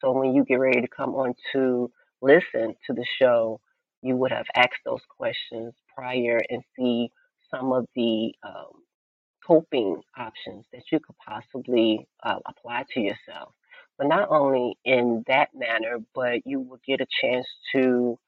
So 0.00 0.12
when 0.12 0.34
you 0.34 0.44
get 0.44 0.56
ready 0.56 0.80
to 0.80 0.88
come 0.88 1.14
on 1.14 1.34
to 1.52 1.90
listen 2.22 2.74
to 2.86 2.92
the 2.92 3.06
show, 3.18 3.60
you 4.02 4.16
would 4.16 4.32
have 4.32 4.46
asked 4.54 4.82
those 4.84 5.02
questions 5.16 5.74
prior 5.94 6.40
and 6.48 6.62
see 6.76 7.10
some 7.50 7.72
of 7.72 7.86
the 7.96 8.32
um, 8.46 8.82
coping 9.44 10.00
options 10.16 10.66
that 10.72 10.82
you 10.92 11.00
could 11.00 11.16
possibly 11.26 12.06
uh, 12.22 12.38
apply 12.46 12.84
to 12.94 13.00
yourself. 13.00 13.52
But 13.96 14.06
not 14.08 14.28
only 14.30 14.78
in 14.84 15.24
that 15.26 15.48
manner, 15.54 15.98
but 16.14 16.46
you 16.46 16.60
will 16.60 16.78
get 16.86 17.00
a 17.00 17.06
chance 17.20 17.46
to, 17.72 18.18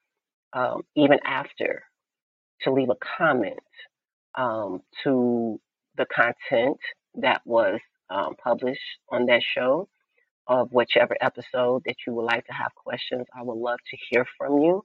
um, 0.52 0.82
even 0.96 1.18
after, 1.24 1.82
to 2.62 2.72
leave 2.72 2.90
a 2.90 2.96
comment 3.18 3.58
um, 4.34 4.80
to 5.04 5.60
the 5.96 6.06
content 6.06 6.78
that 7.16 7.40
was 7.44 7.80
um, 8.10 8.34
published 8.42 8.80
on 9.10 9.26
that 9.26 9.42
show 9.54 9.88
of 10.46 10.68
whichever 10.72 11.16
episode 11.20 11.82
that 11.86 11.96
you 12.06 12.12
would 12.14 12.24
like 12.24 12.44
to 12.46 12.52
have 12.52 12.74
questions. 12.74 13.26
I 13.36 13.42
would 13.42 13.56
love 13.58 13.78
to 13.90 13.96
hear 14.10 14.26
from 14.36 14.58
you. 14.58 14.84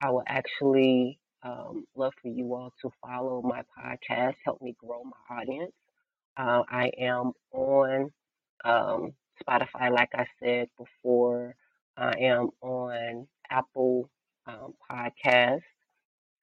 I 0.00 0.10
would 0.10 0.24
actually 0.28 1.18
um, 1.42 1.84
love 1.94 2.12
for 2.22 2.28
you 2.28 2.54
all 2.54 2.72
to 2.82 2.90
follow 3.02 3.42
my 3.42 3.62
podcast, 3.78 4.34
help 4.44 4.60
me 4.62 4.74
grow 4.78 5.02
my 5.04 5.36
audience. 5.36 5.72
Uh, 6.36 6.62
I 6.68 6.90
am 6.98 7.32
on 7.52 8.10
um, 8.64 9.12
Spotify, 9.42 9.90
like 9.92 10.10
I 10.14 10.26
said 10.42 10.68
before. 10.78 11.54
I 11.96 12.12
am 12.20 12.50
on 12.62 13.28
Apple 13.50 14.10
um, 14.46 14.74
Podcasts. 14.90 15.62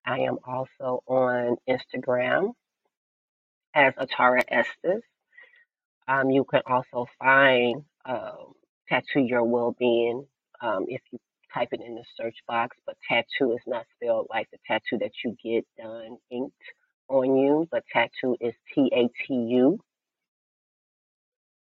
I 0.05 0.20
am 0.22 0.38
also 0.46 1.03
on 1.08 1.58
Instagram 1.70 2.53
as 3.74 3.93
Atara 3.96 4.41
Estes. 4.48 5.03
Um, 6.08 6.29
you 6.29 6.43
can 6.43 6.62
also 6.65 7.08
find 7.20 7.84
um, 8.05 8.53
Tattoo 8.89 9.22
Your 9.22 9.43
Well-Being 9.43 10.25
um, 10.62 10.86
if 10.88 11.01
you 11.12 11.20
type 11.53 11.70
it 11.72 11.81
in 11.81 11.96
the 11.96 12.03
search 12.17 12.38
box. 12.48 12.77
But 12.86 12.98
tattoo 13.08 13.53
is 13.53 13.62
not 13.67 13.86
spelled 13.96 14.27
like 14.29 14.50
the 14.51 14.58
tattoo 14.67 14.98
that 15.00 15.12
you 15.24 15.36
get 15.43 15.65
done 15.77 16.17
inked 16.31 16.53
on 17.08 17.36
you, 17.36 17.67
but 17.72 17.84
tattoo 17.93 18.36
is 18.41 18.55
T 18.74 18.91
A 18.93 19.08
T 19.08 19.34
U, 19.34 19.79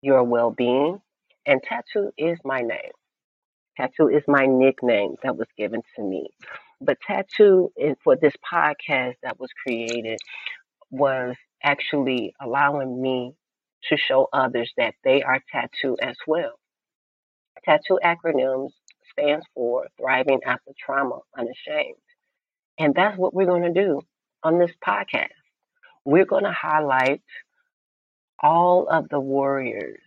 Your 0.03 0.25
Well-Being. 0.25 1.01
And 1.47 1.63
tattoo 1.63 2.11
is 2.19 2.39
my 2.45 2.61
name. 2.61 2.93
Tattoo 3.77 4.09
is 4.09 4.23
my 4.29 4.47
nickname 4.47 5.17
that 5.23 5.37
was 5.37 5.49
given 5.57 5.83
to 5.97 6.03
me. 6.03 6.29
But 6.81 6.99
tattoo 7.07 7.73
is 7.77 7.97
for 8.05 8.17
this 8.17 8.35
podcast 8.53 9.15
that 9.23 9.41
was 9.41 9.51
created 9.67 10.19
was 10.91 11.35
actually 11.63 12.35
allowing 12.41 13.01
me 13.01 13.35
to 13.89 13.97
show 13.97 14.29
others 14.33 14.73
that 14.77 14.95
they 15.05 15.23
are 15.23 15.41
tattoo 15.51 15.97
as 16.01 16.17
well. 16.27 16.53
Tattoo 17.65 17.99
acronyms 18.05 18.71
stands 19.13 19.47
for 19.55 19.89
Thriving 19.99 20.41
After 20.45 20.73
Trauma 20.79 21.21
Unashamed. 21.37 21.97
And 22.79 22.95
that's 22.95 23.17
what 23.19 23.35
we're 23.35 23.47
going 23.47 23.63
to 23.63 23.73
do 23.73 24.03
on 24.43 24.59
this 24.59 24.73
podcast. 24.87 25.29
We're 26.05 26.27
going 26.27 26.45
to 26.45 26.53
highlight 26.53 27.23
all 28.43 28.87
of 28.89 29.09
the 29.09 29.21
warriors 29.21 30.01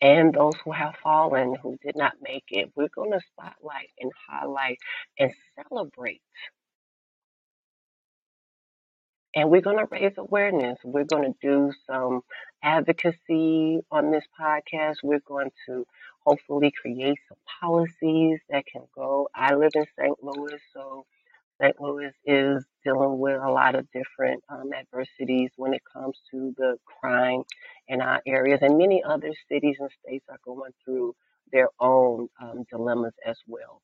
and 0.00 0.32
those 0.34 0.54
who 0.64 0.72
have 0.72 0.94
fallen, 1.02 1.56
who 1.62 1.78
did 1.84 1.96
not 1.96 2.14
make 2.22 2.44
it. 2.48 2.72
We're 2.74 2.88
going 2.94 3.12
to 3.12 3.20
spotlight 3.32 3.90
and 4.00 4.10
highlight 4.28 4.78
and 5.18 5.32
celebrate 5.56 6.22
and 9.34 9.50
we're 9.50 9.60
going 9.60 9.78
to 9.78 9.86
raise 9.90 10.12
awareness. 10.16 10.78
We're 10.84 11.04
going 11.04 11.32
to 11.32 11.38
do 11.40 11.72
some 11.86 12.22
advocacy 12.62 13.80
on 13.90 14.10
this 14.10 14.24
podcast. 14.38 14.96
We're 15.02 15.20
going 15.20 15.50
to 15.66 15.86
hopefully 16.26 16.72
create 16.72 17.18
some 17.28 17.38
policies 17.60 18.40
that 18.50 18.64
can 18.66 18.82
go. 18.94 19.28
I 19.34 19.54
live 19.54 19.70
in 19.74 19.86
St. 19.98 20.16
Louis, 20.22 20.58
so 20.74 21.06
St. 21.60 21.80
Louis 21.80 22.12
is 22.24 22.64
dealing 22.84 23.18
with 23.18 23.40
a 23.40 23.50
lot 23.50 23.74
of 23.74 23.86
different 23.92 24.42
um, 24.48 24.70
adversities 24.72 25.50
when 25.56 25.74
it 25.74 25.82
comes 25.92 26.16
to 26.30 26.54
the 26.56 26.76
crime 26.84 27.42
in 27.88 28.00
our 28.00 28.20
areas, 28.26 28.60
and 28.62 28.78
many 28.78 29.02
other 29.02 29.32
cities 29.50 29.76
and 29.78 29.90
states 30.04 30.24
are 30.28 30.38
going 30.44 30.72
through 30.84 31.14
their 31.52 31.68
own 31.80 32.28
um, 32.40 32.64
dilemmas 32.70 33.14
as 33.26 33.36
well. 33.46 33.82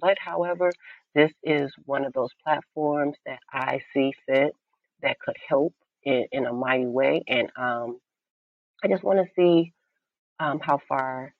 But 0.00 0.16
however, 0.20 0.72
this 1.14 1.32
is 1.42 1.72
one 1.84 2.04
of 2.04 2.12
those 2.12 2.30
platforms 2.44 3.16
that 3.26 3.40
I 3.52 3.80
see 3.92 4.12
fit 4.26 4.52
that 5.02 5.18
could 5.18 5.36
help 5.48 5.74
in, 6.04 6.26
in 6.32 6.46
a 6.46 6.52
mighty 6.52 6.86
way. 6.86 7.22
And 7.26 7.50
um, 7.56 7.98
I 8.82 8.88
just 8.88 9.02
want 9.02 9.18
to 9.18 9.26
see 9.36 9.72
um, 10.40 10.60
how 10.62 10.78
far 10.88 11.34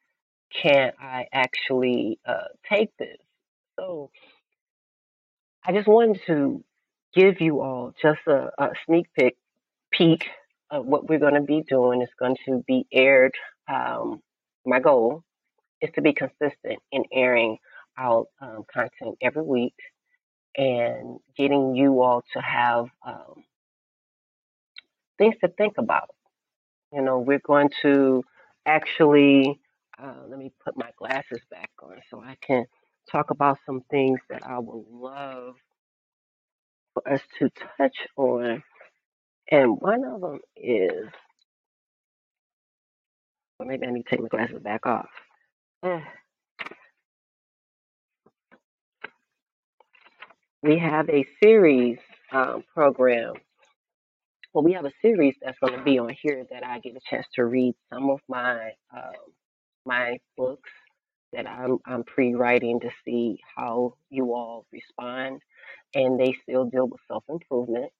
can 0.63 0.93
I 1.01 1.27
actually 1.33 2.19
uh, 2.27 2.49
take 2.69 2.91
this. 2.99 3.19
So 3.79 4.11
I 5.69 5.73
just 5.73 5.87
wanted 5.87 6.23
to 6.29 6.65
give 7.15 7.43
you 7.43 7.61
all 7.61 7.93
just 8.01 8.21
a, 8.27 8.51
a 8.59 8.71
sneak 8.87 9.07
peek, 9.13 9.37
peek 9.93 10.25
of 10.71 10.87
what 10.87 11.11
we're 11.11 11.19
going 11.19 11.35
to 11.35 11.43
be 11.43 11.63
doing. 11.69 12.01
It's 12.01 12.13
going 12.19 12.37
to 12.47 12.65
be 12.67 12.87
aired. 12.91 13.35
Um, 13.71 14.23
my 14.65 14.81
goal 14.81 15.25
is 15.83 15.91
to 15.95 16.01
be 16.01 16.15
consistent 16.15 16.79
in 16.91 17.05
airing 17.13 17.59
out 17.99 18.29
um, 18.41 18.65
content 18.73 19.19
every 19.21 19.43
week 19.43 19.75
and 20.57 21.19
getting 21.37 21.77
you 21.77 22.01
all 22.01 22.25
to 22.33 22.41
have 22.41 22.87
um, 23.07 23.45
things 25.19 25.35
to 25.43 25.49
think 25.49 25.75
about. 25.77 26.09
You 26.95 27.03
know, 27.03 27.19
we're 27.19 27.41
going 27.47 27.69
to 27.83 28.25
actually, 28.65 29.61
uh, 30.03 30.23
let 30.29 30.39
me 30.39 30.51
put 30.65 30.79
my 30.79 30.93
glasses 30.97 31.41
back 31.51 31.71
on 31.83 31.97
so 32.11 32.23
I 32.23 32.39
can 32.41 32.65
talk 33.11 33.31
about 33.31 33.59
some 33.67 33.83
things 33.91 34.21
that 34.31 34.45
I 34.45 34.59
would 34.59 34.85
love 34.91 35.55
for 36.95 37.13
us 37.13 37.21
to 37.39 37.51
touch 37.77 37.97
on. 38.17 38.63
And 39.51 39.77
one 39.81 40.05
of 40.05 40.21
them 40.21 40.41
is, 40.57 41.09
well, 43.59 43.69
maybe 43.69 43.87
I 43.87 43.91
need 43.91 44.05
to 44.05 44.11
take 44.11 44.21
my 44.21 44.29
glasses 44.29 44.63
back 44.63 44.87
off. 44.87 45.09
Eh. 45.85 46.01
We 50.63 50.79
have 50.79 51.09
a 51.09 51.25
series 51.43 51.99
um, 52.33 52.65
program 52.75 53.35
well, 54.53 54.65
we 54.65 54.73
have 54.73 54.87
a 54.87 54.93
series 55.03 55.35
that's 55.43 55.59
going 55.61 55.79
to 55.79 55.85
be 55.85 55.99
on 55.99 56.15
here 56.21 56.45
that 56.51 56.65
I 56.65 56.81
get 56.81 56.97
a 56.97 57.01
chance 57.09 57.27
to 57.35 57.45
read 57.45 57.75
some 57.93 58.11
of 58.11 58.21
my 58.29 58.73
um, 58.93 59.13
my 59.87 60.19
books 60.37 60.71
that 61.33 61.49
I'm 61.49 61.79
I'm 61.87 62.05
pre-writing 62.05 62.81
to 62.81 62.91
see 63.05 63.41
how 63.57 63.95
you 64.11 64.35
all 64.35 64.67
respond, 64.73 65.41
and 65.95 66.19
they 66.21 66.35
still 66.43 66.67
deal 66.67 66.89
with 66.89 67.01
self-improvement. 67.09 67.93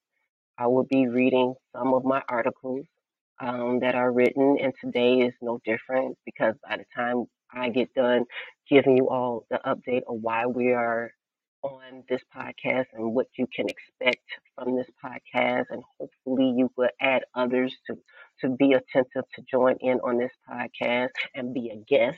I 0.57 0.67
will 0.67 0.83
be 0.83 1.07
reading 1.07 1.55
some 1.75 1.93
of 1.93 2.03
my 2.05 2.21
articles 2.29 2.85
um, 3.41 3.79
that 3.79 3.95
are 3.95 4.11
written, 4.11 4.57
and 4.61 4.73
today 4.83 5.21
is 5.21 5.33
no 5.41 5.59
different 5.65 6.17
because 6.25 6.55
by 6.67 6.77
the 6.77 6.85
time 6.95 7.25
I 7.51 7.69
get 7.69 7.93
done 7.93 8.25
giving 8.69 8.97
you 8.97 9.09
all 9.09 9.45
the 9.49 9.59
update 9.65 10.03
of 10.07 10.17
why 10.21 10.45
we 10.45 10.73
are 10.73 11.11
on 11.63 12.03
this 12.09 12.21
podcast 12.35 12.85
and 12.93 13.13
what 13.15 13.27
you 13.37 13.45
can 13.53 13.67
expect 13.67 14.23
from 14.55 14.75
this 14.75 14.87
podcast 15.03 15.65
and 15.71 15.83
hopefully 15.99 16.53
you 16.57 16.71
will 16.77 16.89
add 17.01 17.23
others 17.35 17.75
to 17.87 17.97
to 18.39 18.49
be 18.55 18.73
attentive 18.73 19.25
to 19.35 19.41
join 19.49 19.75
in 19.81 19.99
on 19.99 20.17
this 20.17 20.31
podcast 20.49 21.09
and 21.35 21.53
be 21.53 21.69
a 21.69 21.75
guest 21.75 22.17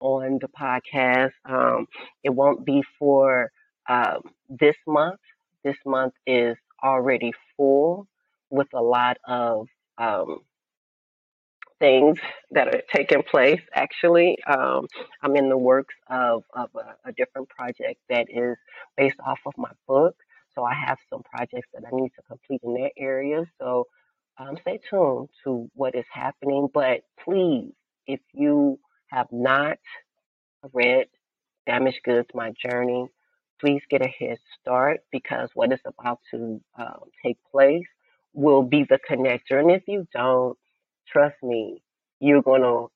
on 0.00 0.38
the 0.40 0.48
podcast 0.48 1.32
um, 1.44 1.86
it 2.24 2.30
won't 2.30 2.64
be 2.64 2.82
for 2.98 3.50
um, 3.88 4.20
this 4.48 4.76
month 4.86 5.20
this 5.64 5.76
month 5.84 6.14
is 6.26 6.56
already 6.82 7.32
full 7.56 8.06
with 8.50 8.68
a 8.74 8.82
lot 8.82 9.18
of 9.26 9.66
um, 9.98 10.40
things 11.78 12.18
that 12.50 12.68
are 12.68 12.82
taking 12.94 13.22
place. 13.22 13.60
Actually, 13.74 14.38
um, 14.46 14.86
I'm 15.22 15.36
in 15.36 15.48
the 15.48 15.58
works 15.58 15.94
of, 16.08 16.44
of 16.54 16.70
a, 16.74 17.08
a 17.08 17.12
different 17.12 17.48
project 17.48 18.00
that 18.08 18.26
is 18.28 18.56
based 18.96 19.18
off 19.24 19.38
of 19.46 19.54
my 19.56 19.70
book. 19.86 20.16
So 20.54 20.64
I 20.64 20.74
have 20.74 20.98
some 21.10 21.22
projects 21.22 21.68
that 21.74 21.84
I 21.86 21.94
need 21.94 22.10
to 22.16 22.22
complete 22.22 22.60
in 22.64 22.74
that 22.74 22.92
area. 22.98 23.44
So 23.60 23.86
um, 24.38 24.56
stay 24.62 24.80
tuned 24.90 25.28
to 25.44 25.68
what 25.74 25.94
is 25.94 26.06
happening. 26.12 26.68
But 26.72 27.02
please, 27.24 27.72
if 28.06 28.20
you 28.32 28.78
have 29.08 29.28
not 29.32 29.78
read 30.72 31.06
Damaged 31.66 32.00
Goods, 32.04 32.28
My 32.34 32.52
Journey, 32.64 33.08
please 33.60 33.82
get 33.90 34.02
a 34.02 34.08
head 34.08 34.38
start 34.60 35.00
because 35.12 35.50
what 35.54 35.72
is 35.72 35.80
about 35.84 36.20
to 36.30 36.60
um, 36.78 37.00
take 37.24 37.38
place 37.50 37.86
will 38.32 38.62
be 38.62 38.84
the 38.84 38.98
connector. 39.08 39.60
And 39.60 39.70
if 39.70 39.82
you 39.86 40.06
don't, 40.14 40.56
trust 41.06 41.36
me, 41.42 41.82
you're 42.20 42.42
gonna 42.42 42.86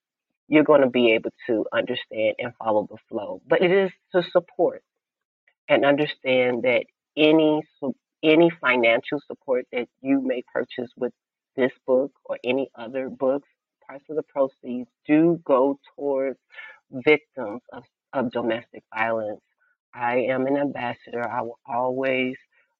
you're 0.48 0.64
gonna 0.64 0.90
be 0.90 1.12
able 1.12 1.30
to 1.46 1.66
understand 1.72 2.36
and 2.38 2.52
follow 2.56 2.86
the 2.90 2.98
flow. 3.08 3.40
But 3.46 3.62
it 3.62 3.70
is 3.70 3.90
to 4.14 4.22
support 4.30 4.82
and 5.68 5.84
understand 5.84 6.62
that 6.62 6.84
any 7.16 7.62
any 8.22 8.50
financial 8.60 9.20
support 9.26 9.66
that 9.72 9.88
you 10.00 10.20
may 10.20 10.42
purchase 10.52 10.90
with 10.96 11.12
this 11.56 11.72
book 11.86 12.12
or 12.24 12.38
any 12.44 12.70
other 12.74 13.08
books, 13.10 13.48
parts 13.92 14.04
of 14.08 14.16
the 14.16 14.22
proceeds 14.22 14.88
do 15.06 15.38
go 15.44 15.78
towards 15.94 16.38
victims 16.90 17.60
of, 17.74 17.84
of 18.14 18.32
domestic 18.32 18.82
violence. 18.94 19.42
I 19.94 20.20
am 20.30 20.46
an 20.46 20.56
ambassador. 20.56 21.28
I 21.28 21.42
will 21.42 21.58
always 21.66 22.36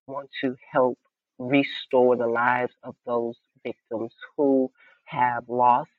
want 0.06 0.30
to 0.42 0.56
help 0.72 0.98
restore 1.38 2.16
the 2.16 2.26
lives 2.26 2.72
of 2.82 2.94
those 3.04 3.34
victims 3.62 4.12
who 4.36 4.70
have 5.04 5.44
lost 5.48 5.90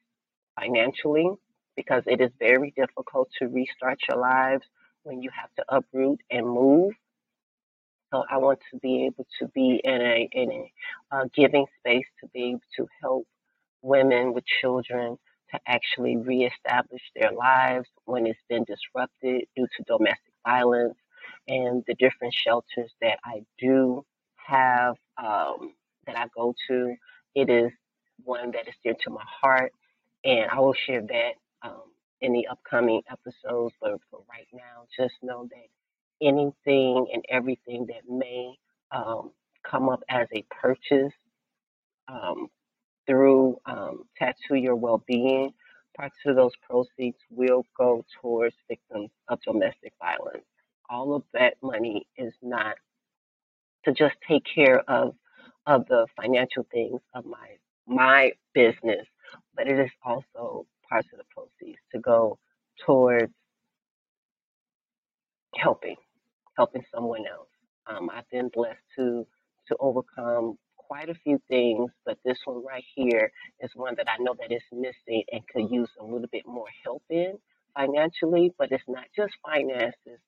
financially 0.60 1.30
because 1.76 2.02
it 2.08 2.20
is 2.20 2.32
very 2.40 2.74
difficult 2.76 3.30
to 3.38 3.48
restart 3.48 4.00
your 4.10 4.18
lives 4.18 4.64
when 5.04 5.22
you 5.22 5.30
have 5.40 5.54
to 5.58 5.66
uproot 5.70 6.22
and 6.32 6.48
move. 6.48 6.94
So 8.12 8.24
I 8.30 8.38
want 8.38 8.60
to 8.72 8.80
be 8.80 9.06
able 9.06 9.28
to 9.40 9.48
be 9.50 9.80
in 9.84 10.02
a 10.02 10.30
in 10.32 10.52
a 10.52 10.72
uh, 11.12 11.26
giving 11.36 11.66
space 11.80 12.06
to 12.22 12.28
be 12.34 12.52
able 12.52 12.62
to 12.78 12.88
help 13.02 13.28
women 13.84 14.34
with 14.34 14.46
children 14.62 15.18
to 15.54 15.62
actually 15.68 16.18
reestablish 16.18 17.04
their 17.16 17.34
lives 17.34 17.88
when 18.06 18.28
it's 18.28 18.40
been 18.50 18.66
disrupted 18.66 19.46
due 19.56 19.68
to 19.78 19.84
domestic 19.88 20.34
violence 20.48 20.96
and 21.50 21.84
the 21.88 21.96
different 21.96 22.34
shelters 22.34 22.92
that 23.02 23.20
I 23.26 23.44
do 23.60 24.06
have 24.38 24.96
um, 25.24 25.74
that 26.08 26.18
I 26.18 26.28
go 26.36 26.56
to. 26.70 26.96
It 27.36 27.50
is 27.52 27.72
one 28.24 28.52
that 28.54 28.68
is 28.70 28.76
dear 28.84 28.96
to 29.06 29.12
my 29.12 29.26
heart, 29.42 29.74
and 30.26 30.50
I 30.52 30.60
will 30.62 30.76
share 30.76 31.02
that 31.02 31.34
um, 31.64 31.84
in 32.22 32.34
the 32.34 32.48
upcoming 32.48 33.04
episodes. 33.12 33.76
But 33.82 34.00
for 34.12 34.22
right 34.30 34.48
now, 34.54 34.86
just 34.98 35.16
know 35.24 35.50
that 35.52 36.28
anything 36.28 37.08
and 37.14 37.24
everything 37.30 37.88
that 37.88 38.10
may 38.10 38.56
um, 38.92 39.32
come 39.70 39.90
up 39.90 40.04
as 40.10 40.28
a 40.36 40.46
purchase 40.62 41.14
um, 42.10 42.50
through 43.08 43.58
um, 43.66 44.04
Tattoo 44.18 44.56
Your 44.56 44.76
Well-Being, 44.76 45.54
parts 45.98 46.16
of 46.26 46.36
those 46.36 46.52
proceeds 46.68 47.18
will 47.30 47.66
go 47.78 48.04
towards 48.22 48.56
victims 48.70 49.10
of 49.30 49.40
domestic 49.42 49.94
violence. 50.00 50.46
All 50.90 51.16
of 51.16 51.24
that 51.34 51.56
money 51.62 52.08
is 52.18 52.34
not 52.42 52.76
to 53.86 53.94
just 53.94 54.16
take 54.28 54.44
care 54.56 54.80
of 54.90 55.16
of 55.68 55.86
the 55.88 56.08
financial 56.22 56.66
things 56.72 57.02
of 57.16 57.26
my 57.26 57.58
my 57.88 58.32
business, 58.54 59.06
but 59.56 59.68
it 59.68 59.80
is 59.80 59.92
also 60.06 60.66
parts 60.90 61.08
of 61.14 61.20
the 61.20 61.26
proceeds 61.36 61.80
to 61.94 62.00
go 62.00 62.38
towards 62.86 63.32
helping 65.56 65.96
helping 66.58 66.84
someone 66.94 67.26
else. 67.32 67.50
Um, 67.88 68.10
I've 68.14 68.30
been 68.30 68.50
blessed 68.50 68.80
to 68.98 69.28
to 69.70 69.78
overcome 69.80 70.58
quite 70.94 71.10
a 71.10 71.16
few 71.24 71.42
things, 71.50 71.90
but 72.06 72.20
this 72.24 72.38
one 72.46 72.64
right 72.64 72.84
here 72.94 73.32
is 73.62 73.72
one 73.74 73.96
that 73.98 74.08
I 74.08 74.22
know 74.22 74.36
that 74.40 74.52
is 74.52 74.62
missing 74.72 75.24
and 75.32 75.42
could 75.48 75.72
use 75.72 75.90
a 76.00 76.04
little 76.04 76.28
bit 76.32 76.46
more 76.46 76.68
help 76.84 77.02
in 77.10 77.40
financially. 77.76 78.54
But 78.60 78.72
it's 78.72 78.84
not 78.88 79.06
just 79.16 79.34
finances. 79.44 80.20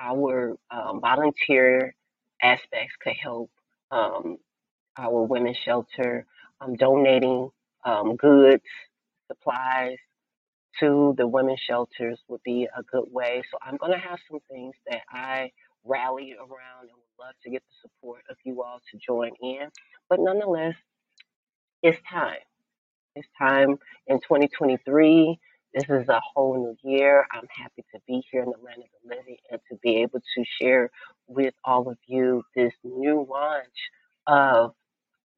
Our 0.00 0.54
um, 0.70 1.00
volunteer 1.00 1.96
aspects 2.40 2.94
could 3.02 3.16
help 3.20 3.50
um, 3.90 4.38
our 4.96 5.24
women's 5.24 5.56
shelter 5.56 6.24
um, 6.60 6.76
donating 6.76 7.50
um, 7.84 8.14
goods, 8.14 8.62
supplies, 9.26 9.96
to 10.80 11.14
the 11.18 11.26
women's 11.26 11.60
shelters 11.60 12.20
would 12.28 12.42
be 12.44 12.68
a 12.76 12.82
good 12.84 13.06
way. 13.10 13.42
So 13.50 13.58
I'm 13.60 13.76
going 13.76 13.92
to 13.92 13.98
have 13.98 14.18
some 14.30 14.40
things 14.48 14.74
that 14.88 15.02
I 15.10 15.50
rally 15.84 16.34
around 16.38 16.82
and 16.82 17.01
love 17.24 17.34
to 17.44 17.50
get 17.50 17.62
the 17.62 17.88
support 17.88 18.22
of 18.30 18.36
you 18.44 18.62
all 18.62 18.80
to 18.90 18.98
join 18.98 19.30
in. 19.40 19.68
But 20.08 20.20
nonetheless, 20.20 20.74
it's 21.82 21.98
time. 22.10 22.40
It's 23.14 23.28
time 23.38 23.76
in 24.06 24.18
2023. 24.18 25.38
This 25.74 25.84
is 25.88 26.08
a 26.08 26.20
whole 26.34 26.76
new 26.82 26.90
year. 26.90 27.24
I'm 27.32 27.46
happy 27.48 27.84
to 27.94 28.00
be 28.06 28.22
here 28.30 28.42
in 28.42 28.50
the 28.50 28.64
land 28.64 28.78
of 28.78 28.88
the 29.02 29.16
living 29.16 29.36
and 29.50 29.60
to 29.70 29.78
be 29.82 30.02
able 30.02 30.20
to 30.20 30.44
share 30.60 30.90
with 31.26 31.54
all 31.64 31.88
of 31.88 31.98
you 32.06 32.42
this 32.54 32.72
new 32.84 33.26
launch 33.28 33.66
of 34.26 34.72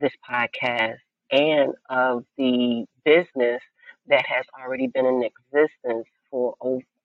this 0.00 0.12
podcast 0.28 0.96
and 1.30 1.72
of 1.88 2.24
the 2.36 2.84
business 3.04 3.60
that 4.08 4.24
has 4.26 4.44
already 4.60 4.86
been 4.86 5.06
in 5.06 5.22
existence 5.22 6.06
for 6.30 6.54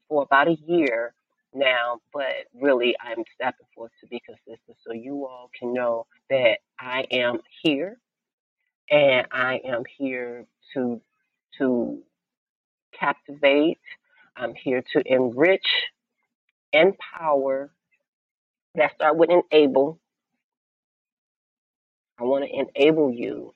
for 0.08 0.24
about 0.24 0.48
a 0.48 0.58
year 0.68 1.14
now, 1.54 2.00
but 2.14 2.34
really 2.54 2.96
I'm 3.02 3.24
stepping 3.36 3.66
forth 3.76 3.92
to 4.02 4.08
be 4.08 4.22
consistent 4.26 4.78
so 4.86 4.94
you 4.94 5.26
all 5.26 5.50
can 5.58 5.74
know 5.74 6.06
that 6.30 6.60
I 6.80 7.06
am 7.12 7.40
here 7.64 7.98
and 8.90 9.28
I 9.32 9.62
am 9.66 9.84
here 9.98 10.46
to 10.74 11.02
to 11.58 12.02
captivate. 12.94 13.80
I'm 14.36 14.54
here 14.56 14.84
to 14.94 15.04
enrich, 15.06 15.68
empower. 16.72 17.72
That 18.76 18.94
start 18.96 19.18
with 19.18 19.30
enable. 19.30 20.00
I 22.20 22.24
want 22.24 22.46
to 22.46 22.52
enable 22.52 23.12
you 23.12 23.54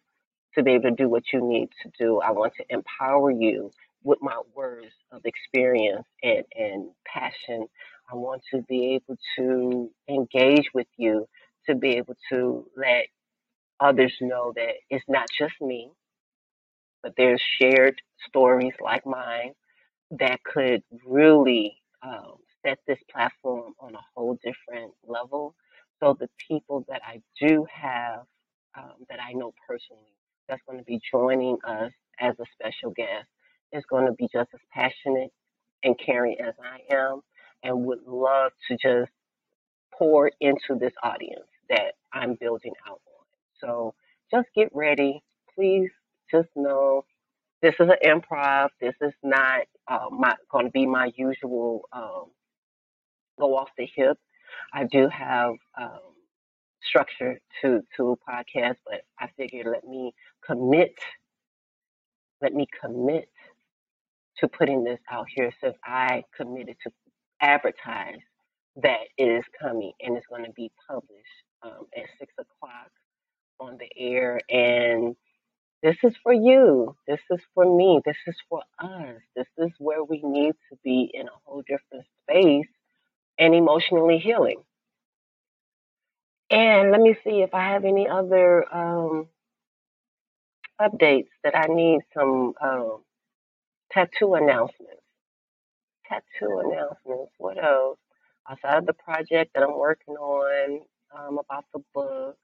to 0.55 0.63
be 0.63 0.71
able 0.71 0.89
to 0.89 0.95
do 0.95 1.09
what 1.09 1.23
you 1.31 1.41
need 1.41 1.69
to 1.83 1.91
do. 1.97 2.19
I 2.19 2.31
want 2.31 2.53
to 2.57 2.65
empower 2.69 3.31
you 3.31 3.71
with 4.03 4.19
my 4.21 4.39
words 4.55 4.93
of 5.11 5.21
experience 5.25 6.05
and, 6.23 6.43
and 6.55 6.89
passion. 7.05 7.67
I 8.11 8.15
want 8.15 8.41
to 8.53 8.61
be 8.63 8.95
able 8.95 9.17
to 9.37 9.91
engage 10.09 10.69
with 10.73 10.87
you, 10.97 11.27
to 11.67 11.75
be 11.75 11.91
able 11.91 12.15
to 12.31 12.67
let 12.77 13.07
others 13.79 14.13
know 14.21 14.53
that 14.55 14.73
it's 14.89 15.05
not 15.07 15.27
just 15.37 15.53
me, 15.61 15.91
but 17.03 17.13
there's 17.17 17.41
shared 17.61 18.01
stories 18.27 18.73
like 18.83 19.05
mine 19.05 19.53
that 20.11 20.43
could 20.43 20.83
really 21.05 21.77
um, 22.03 22.35
set 22.65 22.79
this 22.87 22.99
platform 23.11 23.73
on 23.79 23.95
a 23.95 24.01
whole 24.15 24.37
different 24.43 24.93
level. 25.07 25.55
So 26.01 26.15
the 26.19 26.29
people 26.47 26.85
that 26.89 27.01
I 27.05 27.21
do 27.41 27.65
have 27.73 28.21
um, 28.77 28.93
that 29.09 29.19
I 29.21 29.33
know 29.33 29.53
personally 29.67 30.13
that's 30.49 30.61
going 30.67 30.79
to 30.79 30.85
be 30.85 30.99
joining 31.11 31.57
us 31.65 31.91
as 32.19 32.35
a 32.39 32.45
special 32.53 32.91
guest 32.91 33.27
is 33.73 33.83
going 33.89 34.05
to 34.05 34.13
be 34.13 34.27
just 34.31 34.49
as 34.53 34.59
passionate 34.71 35.31
and 35.83 35.99
caring 35.99 36.37
as 36.39 36.53
I 36.63 36.95
am 36.95 37.21
and 37.63 37.85
would 37.85 37.99
love 38.05 38.51
to 38.69 38.77
just 38.77 39.11
pour 39.97 40.31
into 40.39 40.75
this 40.79 40.93
audience 41.03 41.47
that 41.69 41.93
I'm 42.13 42.35
building 42.35 42.73
out 42.87 43.01
on. 43.07 43.25
So 43.59 43.93
just 44.31 44.47
get 44.55 44.69
ready. 44.73 45.23
Please 45.55 45.89
just 46.31 46.49
know 46.55 47.05
this 47.61 47.75
is 47.79 47.89
an 47.89 47.97
improv. 48.03 48.69
This 48.81 48.95
is 49.01 49.13
not 49.23 49.61
uh, 49.87 50.09
going 50.51 50.65
to 50.65 50.71
be 50.71 50.85
my 50.85 51.11
usual 51.15 51.83
um, 51.93 52.25
go 53.39 53.57
off 53.57 53.69
the 53.77 53.87
hip. 53.95 54.17
I 54.73 54.83
do 54.85 55.07
have 55.09 55.53
um, 55.79 55.99
structure 56.83 57.39
to 57.61 57.81
to 57.97 58.11
a 58.11 58.31
podcast, 58.31 58.75
but 58.85 59.01
I 59.19 59.27
figured 59.37 59.67
let 59.67 59.87
me 59.87 60.13
commit, 60.45 60.95
let 62.41 62.53
me 62.53 62.67
commit 62.81 63.29
to 64.39 64.47
putting 64.47 64.83
this 64.83 64.99
out 65.11 65.27
here 65.35 65.51
since 65.61 65.75
I 65.83 66.23
committed 66.35 66.75
to 66.83 66.91
advertise 67.41 68.19
that 68.77 69.01
it 69.17 69.25
is 69.25 69.43
coming 69.61 69.93
and 70.01 70.17
it's 70.17 70.27
going 70.27 70.45
to 70.45 70.51
be 70.51 70.71
published 70.89 71.43
um, 71.63 71.85
at 71.95 72.05
six 72.19 72.33
o'clock 72.39 72.91
on 73.59 73.77
the 73.77 73.89
air. 73.97 74.39
And 74.49 75.15
this 75.83 75.97
is 76.03 76.13
for 76.23 76.33
you. 76.33 76.95
This 77.07 77.19
is 77.31 77.39
for 77.53 77.65
me. 77.65 78.01
This 78.05 78.17
is 78.27 78.35
for 78.49 78.63
us. 78.79 79.21
This 79.35 79.47
is 79.57 79.71
where 79.79 80.03
we 80.03 80.21
need 80.23 80.53
to 80.71 80.77
be 80.83 81.11
in 81.13 81.27
a 81.27 81.31
whole 81.45 81.61
different 81.67 82.05
space 82.23 82.67
and 83.39 83.53
emotionally 83.55 84.19
healing. 84.19 84.63
And 86.49 86.91
let 86.91 87.01
me 87.01 87.15
see 87.23 87.41
if 87.41 87.53
I 87.53 87.71
have 87.71 87.85
any 87.85 88.07
other 88.07 88.65
um, 88.73 89.27
updates 90.81 91.29
that 91.43 91.57
I 91.57 91.67
need 91.67 92.01
some 92.13 92.53
um, 92.61 93.02
tattoo 93.93 94.35
announcements. 94.35 95.01
Tattoo 96.07 96.59
announcements. 96.59 97.31
What 97.37 97.63
else? 97.63 97.97
Outside 98.49 98.79
of 98.79 98.85
the 98.85 98.93
project 98.93 99.51
that 99.53 99.63
I'm 99.63 99.77
working 99.77 100.15
on 100.15 100.81
um, 101.17 101.39
about 101.39 101.65
the 101.73 101.81
book, 101.93 102.37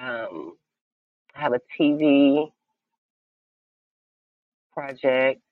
um, 0.00 0.54
I 1.34 1.40
have 1.40 1.52
a 1.52 1.60
TV 1.78 2.50
project 4.72 5.42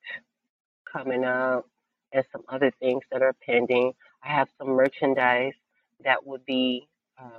coming 0.90 1.24
up 1.24 1.66
and 2.12 2.24
some 2.32 2.42
other 2.48 2.72
things 2.80 3.02
that 3.12 3.22
are 3.22 3.34
pending. 3.44 3.92
I 4.24 4.28
have 4.32 4.48
some 4.58 4.68
merchandise 4.68 5.54
that 6.04 6.26
would 6.26 6.44
be 6.46 6.88
um, 7.20 7.32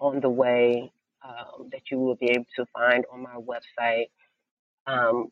on 0.00 0.20
the 0.20 0.28
way 0.30 0.90
um, 1.24 1.68
that 1.70 1.82
you 1.90 1.98
will 1.98 2.16
be 2.16 2.30
able 2.30 2.46
to 2.56 2.66
find 2.74 3.04
on 3.12 3.22
my 3.22 3.36
website, 3.36 4.06
um, 4.86 5.30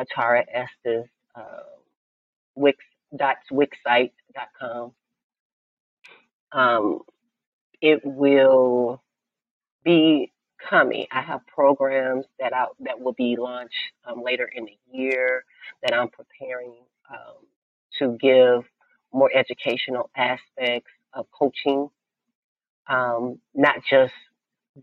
Atara 0.00 0.44
Estes, 0.52 1.08
uh, 1.34 1.62
Wix, 2.54 2.78
dot, 3.16 3.36
wixsite.com. 3.52 4.92
Um, 6.52 7.00
it 7.80 8.00
will 8.04 9.02
be 9.84 10.32
coming. 10.68 11.06
I 11.12 11.22
have 11.22 11.46
programs 11.46 12.26
that 12.40 12.54
I, 12.54 12.66
that 12.80 13.00
will 13.00 13.12
be 13.12 13.36
launched 13.38 13.74
um, 14.06 14.22
later 14.22 14.50
in 14.54 14.66
the 14.66 14.78
year 14.92 15.44
that 15.82 15.94
I'm 15.94 16.08
preparing 16.08 16.74
um, 17.10 17.46
to 17.98 18.16
give 18.20 18.64
more 19.12 19.30
educational 19.34 20.10
aspects 20.16 20.90
of 21.14 21.26
coaching, 21.36 21.88
um, 22.88 23.38
not 23.54 23.76
just 23.88 24.12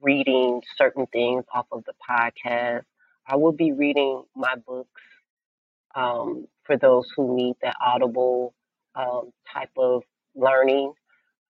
reading 0.02 0.62
certain 0.78 1.06
things 1.08 1.46
off 1.54 1.68
of 1.72 1.84
the 1.86 1.94
podcast. 2.10 2.84
I 3.28 3.38
will 3.38 3.54
be 3.54 3.72
reading 3.74 4.24
my 4.36 4.56
books 4.56 5.02
um, 5.96 6.48
for 6.66 6.78
those 6.78 7.08
who 7.16 7.36
need 7.36 7.56
that 7.62 7.76
audible 7.86 8.54
um, 8.96 9.32
type 9.54 9.72
of 9.78 10.04
learning. 10.36 10.94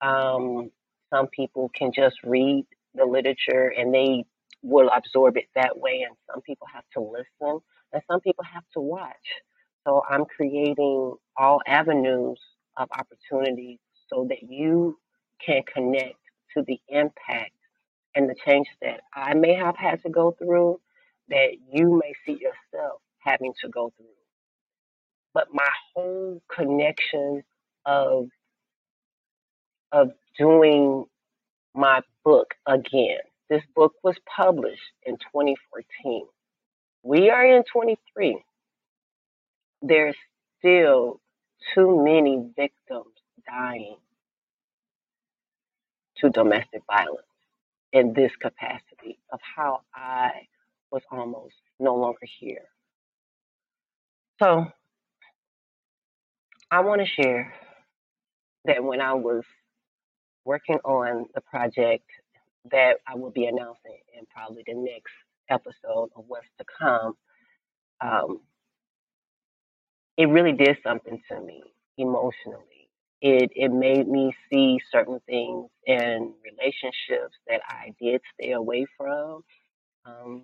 Um, 0.01 0.71
some 1.13 1.27
people 1.27 1.71
can 1.75 1.91
just 1.95 2.17
read 2.23 2.65
the 2.95 3.05
literature 3.05 3.73
and 3.77 3.93
they 3.93 4.25
will 4.63 4.89
absorb 4.95 5.37
it 5.37 5.45
that 5.55 5.77
way, 5.77 6.03
and 6.07 6.15
some 6.31 6.41
people 6.41 6.67
have 6.73 6.85
to 6.93 7.01
listen, 7.01 7.59
and 7.93 8.01
some 8.09 8.21
people 8.21 8.45
have 8.45 8.63
to 8.73 8.81
watch. 8.81 9.15
So 9.85 10.03
I'm 10.09 10.25
creating 10.25 11.15
all 11.37 11.61
avenues 11.67 12.39
of 12.77 12.89
opportunity 12.97 13.79
so 14.09 14.27
that 14.29 14.43
you 14.49 14.97
can 15.45 15.63
connect 15.73 16.15
to 16.55 16.63
the 16.67 16.79
impact 16.89 17.51
and 18.15 18.29
the 18.29 18.35
change 18.45 18.67
that 18.81 19.01
I 19.13 19.33
may 19.33 19.53
have 19.55 19.77
had 19.77 20.01
to 20.03 20.09
go 20.09 20.31
through, 20.37 20.79
that 21.33 21.57
you 21.73 21.99
may 21.99 22.13
see 22.25 22.39
yourself 22.39 23.01
having 23.19 23.53
to 23.63 23.69
go 23.69 23.91
through. 23.97 24.05
But 25.33 25.49
my 25.53 25.69
whole 25.95 26.41
connection 26.49 27.43
of 27.85 28.27
of 29.93 30.11
doing 30.37 31.05
my 31.75 32.01
book 32.25 32.55
again. 32.67 33.19
This 33.49 33.63
book 33.75 33.93
was 34.03 34.15
published 34.35 34.81
in 35.05 35.15
2014. 35.17 36.25
We 37.03 37.29
are 37.29 37.45
in 37.45 37.63
23. 37.71 38.43
There's 39.81 40.15
still 40.59 41.19
too 41.75 42.03
many 42.03 42.37
victims 42.55 43.15
dying 43.47 43.97
to 46.19 46.29
domestic 46.29 46.83
violence 46.87 47.23
in 47.93 48.13
this 48.13 48.31
capacity 48.41 49.19
of 49.31 49.39
how 49.55 49.81
I 49.95 50.47
was 50.93 51.01
almost 51.11 51.55
no 51.79 51.95
longer 51.95 52.27
here. 52.39 52.65
So 54.41 54.67
I 56.71 56.81
want 56.81 57.01
to 57.01 57.23
share 57.23 57.53
that 58.65 58.83
when 58.83 59.01
I 59.01 59.13
was 59.13 59.43
working 60.45 60.77
on 60.85 61.25
the 61.33 61.41
project 61.41 62.05
that 62.71 62.97
I 63.07 63.15
will 63.15 63.31
be 63.31 63.45
announcing 63.45 63.99
in 64.17 64.25
probably 64.33 64.63
the 64.67 64.75
next 64.75 65.13
episode 65.49 66.11
of 66.15 66.25
what's 66.27 66.47
to 66.59 66.65
come, 66.79 67.13
um, 68.01 68.41
it 70.17 70.25
really 70.27 70.53
did 70.53 70.77
something 70.85 71.21
to 71.31 71.41
me 71.41 71.63
emotionally. 71.97 72.89
It 73.21 73.51
it 73.55 73.71
made 73.71 74.07
me 74.07 74.33
see 74.51 74.79
certain 74.91 75.19
things 75.25 75.69
in 75.87 76.33
relationships 76.43 77.35
that 77.47 77.61
I 77.67 77.93
did 77.99 78.21
stay 78.35 78.51
away 78.51 78.85
from. 78.97 79.43
Um, 80.05 80.43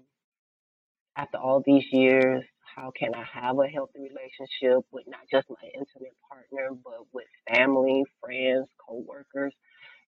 after 1.20 1.38
all 1.38 1.62
these 1.66 1.84
years, 1.92 2.44
how 2.76 2.92
can 2.98 3.14
I 3.14 3.26
have 3.34 3.60
a 3.60 3.68
healthy 3.68 4.00
relationship 4.00 4.86
with 4.92 5.04
not 5.06 5.20
just 5.30 5.50
my 5.50 5.68
intimate 5.76 6.16
partner, 6.30 6.70
but 6.82 7.06
with 7.12 7.26
family, 7.54 8.06
friends, 8.22 8.68
coworkers? 8.88 9.54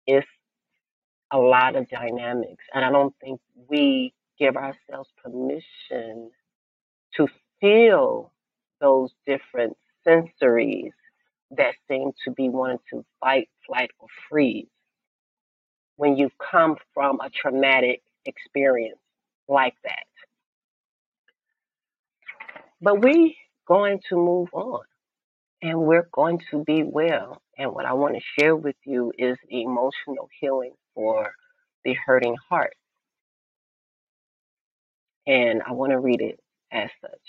It's 0.08 0.28
a 1.32 1.38
lot 1.38 1.76
of 1.76 1.90
dynamics, 1.90 2.64
and 2.74 2.86
I 2.86 2.90
don't 2.90 3.14
think 3.20 3.42
we 3.68 4.14
give 4.40 4.56
ourselves 4.56 5.10
permission 5.22 6.32
to 7.18 7.28
feel 7.60 8.32
those 8.80 9.12
different 9.26 9.76
sensories 10.08 10.92
that 11.52 11.76
seem 11.90 12.12
to 12.24 12.32
be 12.32 12.48
wanting 12.48 12.80
to 12.92 13.04
fight, 13.20 13.50
flight, 13.68 13.92
or 14.00 14.08
freeze 14.30 14.68
when 15.98 16.16
you've 16.16 16.38
come 16.38 16.78
from 16.94 17.20
a 17.20 17.30
traumatic 17.30 18.02
experience 18.26 19.00
like 19.50 19.76
that. 19.84 20.06
But 22.84 23.02
we 23.02 23.38
going 23.66 24.02
to 24.10 24.18
move 24.18 24.50
on 24.52 24.84
and 25.62 25.80
we're 25.80 26.10
going 26.12 26.42
to 26.52 26.66
be 26.66 26.84
well. 26.84 27.42
And 27.58 27.72
what 27.72 27.86
I 27.86 27.94
want 27.94 28.16
to 28.16 28.22
share 28.38 28.58
with 28.58 28.76
you 28.86 29.14
is 29.18 29.38
the 29.50 29.62
emotional 29.62 30.28
healing 30.42 30.74
for 30.94 31.32
the 31.86 31.96
hurting 32.06 32.36
heart. 32.50 32.76
And 35.26 35.62
I 35.66 35.72
want 35.72 35.94
to 35.94 36.00
read 36.00 36.20
it 36.20 36.42
as 36.74 36.90
such. 37.00 37.22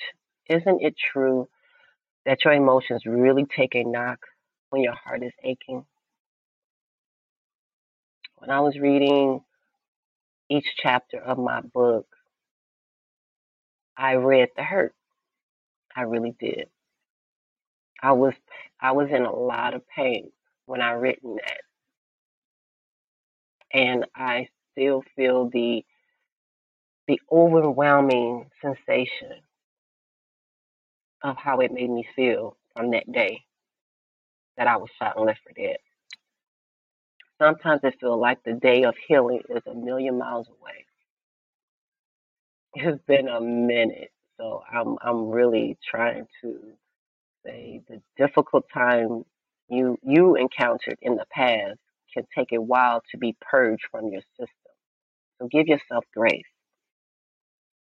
Isn't 0.48 0.82
it 0.82 0.96
true 1.12 1.48
that 2.26 2.44
your 2.44 2.54
emotions 2.54 3.06
really 3.06 3.46
take 3.56 3.76
a 3.76 3.84
knock 3.84 4.18
when 4.70 4.82
your 4.82 4.96
heart 4.96 5.22
is 5.22 5.32
aching? 5.44 5.84
When 8.38 8.50
I 8.50 8.58
was 8.58 8.76
reading 8.76 9.44
each 10.50 10.66
chapter 10.82 11.18
of 11.18 11.38
my 11.38 11.60
book, 11.60 12.08
I 13.96 14.14
read 14.14 14.48
the 14.56 14.64
hurt. 14.64 14.96
I 15.96 16.02
really 16.02 16.34
did. 16.40 16.68
I 18.02 18.12
was 18.12 18.34
I 18.80 18.92
was 18.92 19.10
in 19.10 19.24
a 19.24 19.34
lot 19.34 19.74
of 19.74 19.86
pain 19.88 20.30
when 20.66 20.80
I 20.82 20.92
written 20.92 21.36
that, 21.36 21.60
and 23.72 24.06
I 24.16 24.48
still 24.72 25.04
feel 25.16 25.50
the 25.50 25.84
the 27.08 27.20
overwhelming 27.32 28.50
sensation 28.62 29.40
of 31.22 31.36
how 31.36 31.60
it 31.60 31.72
made 31.72 31.90
me 31.90 32.06
feel 32.16 32.56
from 32.76 32.90
that 32.92 33.10
day 33.12 33.44
that 34.56 34.68
I 34.68 34.76
was 34.76 34.90
shot 34.98 35.16
and 35.16 35.26
left 35.26 35.40
for 35.46 35.52
dead. 35.54 35.78
Sometimes 37.38 37.82
it 37.84 37.96
feels 38.00 38.20
like 38.20 38.42
the 38.44 38.54
day 38.54 38.84
of 38.84 38.96
healing 39.08 39.42
is 39.50 39.62
a 39.66 39.74
million 39.74 40.18
miles 40.18 40.48
away. 40.48 40.86
It's 42.74 43.02
been 43.06 43.28
a 43.28 43.40
minute, 43.42 44.12
so 44.38 44.62
I'm 44.72 44.96
I'm 45.02 45.28
really 45.30 45.78
trying 45.88 46.26
to 46.42 46.58
say 47.44 47.82
the 47.88 48.00
difficult 48.16 48.64
time 48.72 49.24
you 49.68 49.98
you 50.02 50.36
encountered 50.36 50.98
in 51.02 51.16
the 51.16 51.26
past 51.30 51.78
can 52.12 52.24
take 52.36 52.52
a 52.52 52.60
while 52.60 53.02
to 53.10 53.18
be 53.18 53.36
purged 53.40 53.84
from 53.90 54.08
your 54.08 54.22
system. 54.38 54.48
So 55.40 55.48
give 55.48 55.66
yourself 55.66 56.04
grace. 56.14 56.44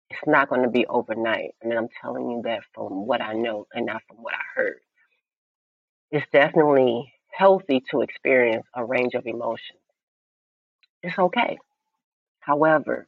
It's 0.09 0.27
not 0.27 0.49
going 0.49 0.63
to 0.63 0.69
be 0.69 0.85
overnight. 0.87 1.51
And 1.61 1.73
I'm 1.73 1.87
telling 2.01 2.29
you 2.29 2.41
that 2.45 2.61
from 2.73 3.05
what 3.07 3.21
I 3.21 3.33
know 3.33 3.67
and 3.73 3.85
not 3.85 4.01
from 4.07 4.17
what 4.17 4.33
I 4.33 4.41
heard. 4.55 4.79
It's 6.11 6.25
definitely 6.31 7.11
healthy 7.31 7.83
to 7.91 8.01
experience 8.01 8.65
a 8.75 8.85
range 8.85 9.15
of 9.15 9.25
emotions. 9.25 9.79
It's 11.01 11.17
okay. 11.17 11.57
However, 12.39 13.07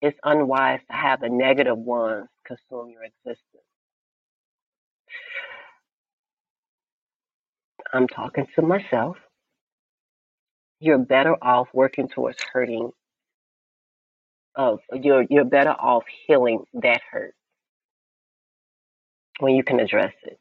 it's 0.00 0.18
unwise 0.24 0.80
to 0.90 0.96
have 0.96 1.20
the 1.20 1.28
negative 1.28 1.78
ones 1.78 2.28
your 2.48 3.04
existence. 3.04 3.64
I'm 7.92 8.08
talking 8.08 8.46
to 8.56 8.62
myself. 8.62 9.16
You're 10.80 10.98
better 10.98 11.36
off 11.42 11.68
working 11.72 12.08
towards 12.08 12.38
hurting 12.52 12.90
of 14.56 14.80
you're 14.92 15.24
you're 15.28 15.44
better 15.44 15.70
off 15.70 16.04
healing 16.26 16.64
that 16.74 17.00
hurt 17.10 17.34
when 19.40 19.54
you 19.54 19.64
can 19.64 19.80
address 19.80 20.12
it. 20.24 20.38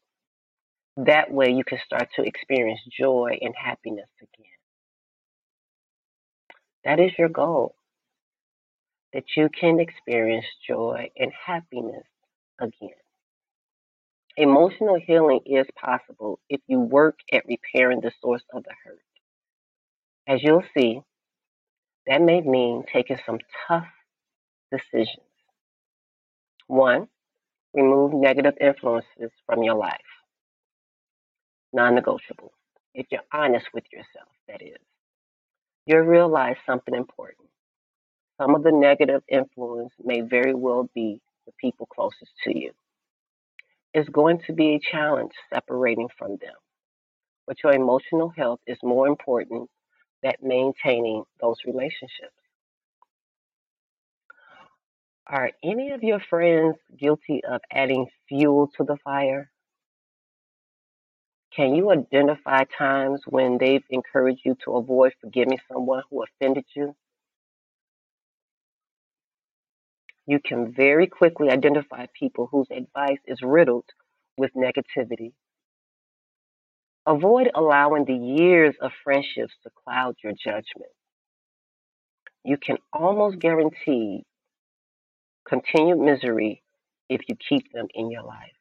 That 0.98 1.32
way 1.32 1.52
you 1.52 1.64
can 1.64 1.80
start 1.86 2.10
to 2.16 2.24
experience 2.24 2.82
joy 2.98 3.38
and 3.42 3.54
happiness 3.58 4.10
again. 4.22 4.46
That 6.86 7.00
is 7.00 7.12
your 7.18 7.30
goal. 7.30 7.76
That 9.14 9.26
you 9.38 9.50
can 9.50 9.80
experience 9.80 10.46
joy 10.68 11.12
and 11.18 11.32
happiness 11.46 12.06
again. 12.60 12.90
Emotional 14.36 15.00
healing 15.00 15.42
is 15.46 15.68
possible 15.80 16.40
if 16.50 16.60
you 16.68 16.80
work 16.80 17.20
at 17.32 17.46
repairing 17.46 18.02
the 18.02 18.12
source 18.22 18.42
of 18.52 18.64
the 18.64 18.72
hurt. 18.84 19.00
As 20.28 20.42
you'll 20.42 20.64
see, 20.76 21.02
that 22.08 22.22
may 22.22 22.42
mean 22.42 22.84
taking 22.92 23.20
some 23.26 23.38
tough 23.68 23.88
decisions. 24.72 25.28
One, 26.68 27.08
remove 27.74 28.14
negative 28.14 28.56
influences 28.60 29.32
from 29.46 29.62
your 29.62 29.76
life. 29.76 30.00
Non 31.72 31.94
negotiable. 31.94 32.54
If 32.96 33.08
you're 33.12 33.22
honest 33.32 33.68
with 33.74 33.84
yourself, 33.92 34.30
that 34.48 34.62
is. 34.62 34.78
You'll 35.86 36.00
realize 36.00 36.56
something 36.66 36.96
important. 36.96 37.50
Some 38.44 38.56
of 38.56 38.64
the 38.64 38.74
negative 38.74 39.24
influence 39.30 39.94
may 40.04 40.20
very 40.20 40.54
well 40.54 40.90
be 40.94 41.22
the 41.46 41.54
people 41.62 41.86
closest 41.86 42.34
to 42.44 42.60
you. 42.60 42.72
It's 43.94 44.10
going 44.10 44.42
to 44.48 44.54
be 44.54 44.76
a 44.76 44.80
challenge 44.80 45.32
separating 45.54 46.10
from 46.18 46.32
them. 46.32 46.56
But 47.48 47.64
your 47.64 47.72
emotional 47.72 48.34
health 48.36 48.60
is 48.68 48.78
more 48.84 49.08
important 49.08 49.70
than 50.22 50.34
maintaining 50.42 51.24
those 51.40 51.56
relationships. 51.66 52.36
Are 55.26 55.52
any 55.64 55.92
of 55.92 56.04
your 56.04 56.20
friends 56.20 56.76
guilty 57.00 57.42
of 57.50 57.62
adding 57.72 58.08
fuel 58.28 58.70
to 58.76 58.84
the 58.84 58.98
fire? 59.06 59.52
Can 61.56 61.76
you 61.76 61.92
identify 61.92 62.66
times 62.78 63.22
when 63.26 63.58
they've 63.58 63.86
encouraged 63.90 64.42
you 64.44 64.58
to 64.66 64.76
avoid 64.76 65.14
forgiving 65.22 65.60
someone 65.72 66.04
who 66.10 66.24
offended 66.24 66.66
you? 66.76 66.94
You 70.26 70.40
can 70.40 70.74
very 70.74 71.08
quickly 71.08 71.50
identify 71.50 72.06
people 72.18 72.48
whose 72.52 72.68
advice 72.72 73.20
is 73.28 73.42
riddled 73.42 73.86
with 74.38 74.54
negativity. 74.54 75.34
Avoid 77.06 77.52
allowing 77.54 78.06
the 78.06 78.16
years 78.16 78.76
of 78.82 78.92
friendships 79.04 79.54
to 79.64 79.70
cloud 79.84 80.16
your 80.24 80.34
judgment. 80.34 80.92
You 82.46 82.58
can 82.58 82.78
almost 82.94 83.40
guarantee 83.40 84.26
continued 85.48 86.00
misery 86.00 86.64
if 87.10 87.22
you 87.28 87.36
keep 87.50 87.72
them 87.74 87.88
in 87.94 88.10
your 88.10 88.24
life. 88.24 88.54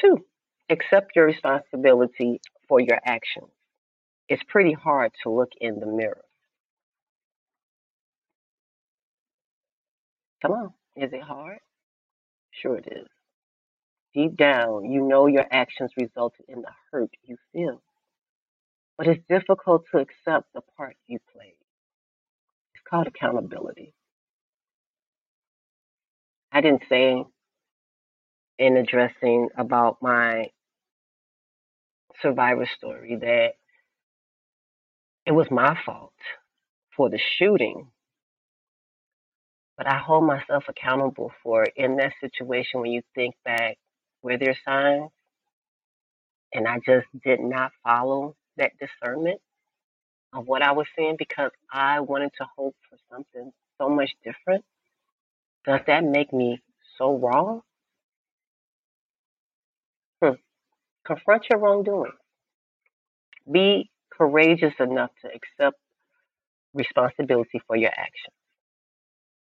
Two, 0.00 0.26
accept 0.70 1.16
your 1.16 1.26
responsibility 1.26 2.40
for 2.68 2.80
your 2.80 3.00
actions. 3.04 3.50
It's 4.28 4.42
pretty 4.48 4.74
hard 4.74 5.12
to 5.24 5.30
look 5.30 5.50
in 5.60 5.80
the 5.80 5.86
mirror. 5.86 6.25
Come 10.42 10.52
on, 10.52 10.74
is 10.96 11.12
it 11.12 11.22
hard? 11.22 11.58
Sure 12.50 12.76
it 12.76 12.88
is. 12.90 13.08
Deep 14.14 14.36
down, 14.36 14.90
you 14.90 15.02
know 15.02 15.26
your 15.26 15.46
actions 15.50 15.90
resulted 15.96 16.46
in 16.48 16.62
the 16.62 16.70
hurt 16.90 17.10
you 17.22 17.36
feel, 17.52 17.82
but 18.96 19.06
it's 19.06 19.22
difficult 19.28 19.84
to 19.92 19.98
accept 19.98 20.52
the 20.54 20.62
part 20.76 20.96
you 21.06 21.18
played. 21.32 21.58
It's 22.74 22.84
called 22.88 23.06
accountability. 23.06 23.94
I 26.52 26.60
didn't 26.62 26.84
say 26.88 27.24
in 28.58 28.76
addressing 28.76 29.48
about 29.56 29.98
my 30.00 30.50
survivor 32.22 32.66
story 32.66 33.16
that 33.16 33.54
it 35.26 35.32
was 35.32 35.50
my 35.50 35.76
fault 35.84 36.14
for 36.96 37.10
the 37.10 37.18
shooting, 37.18 37.88
but 39.76 39.86
I 39.86 39.98
hold 39.98 40.24
myself 40.24 40.64
accountable 40.68 41.32
for 41.42 41.64
it 41.64 41.74
in 41.76 41.96
that 41.96 42.12
situation 42.20 42.80
when 42.80 42.92
you 42.92 43.02
think 43.14 43.34
back, 43.44 43.76
were 44.22 44.38
there 44.38 44.56
signs 44.64 45.10
and 46.52 46.66
I 46.66 46.78
just 46.78 47.06
did 47.24 47.40
not 47.40 47.72
follow 47.84 48.36
that 48.56 48.72
discernment 48.80 49.40
of 50.32 50.46
what 50.46 50.62
I 50.62 50.72
was 50.72 50.86
seeing 50.96 51.16
because 51.18 51.50
I 51.70 52.00
wanted 52.00 52.32
to 52.38 52.46
hope 52.56 52.74
for 52.88 52.98
something 53.10 53.52
so 53.78 53.88
much 53.88 54.10
different? 54.24 54.64
Does 55.66 55.80
that 55.86 56.04
make 56.04 56.32
me 56.32 56.62
so 56.98 57.16
wrong? 57.18 57.62
Hmm. 60.22 60.34
Confront 61.04 61.46
your 61.50 61.58
wrongdoing. 61.58 62.12
Be 63.50 63.90
courageous 64.10 64.74
enough 64.80 65.10
to 65.22 65.28
accept 65.28 65.76
responsibility 66.74 67.60
for 67.66 67.76
your 67.76 67.90
actions. 67.90 68.34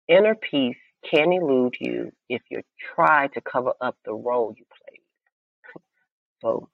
Inner 0.09 0.35
peace 0.35 0.77
can 1.09 1.33
elude 1.33 1.77
you 1.81 2.13
if 2.29 2.43
you 2.51 2.63
try 2.95 3.29
to 3.29 3.41
cover 3.41 3.73
up 3.81 3.97
the 4.05 4.15
role 4.15 4.55
you 4.57 4.65
played. 4.65 5.01
So 6.41 6.69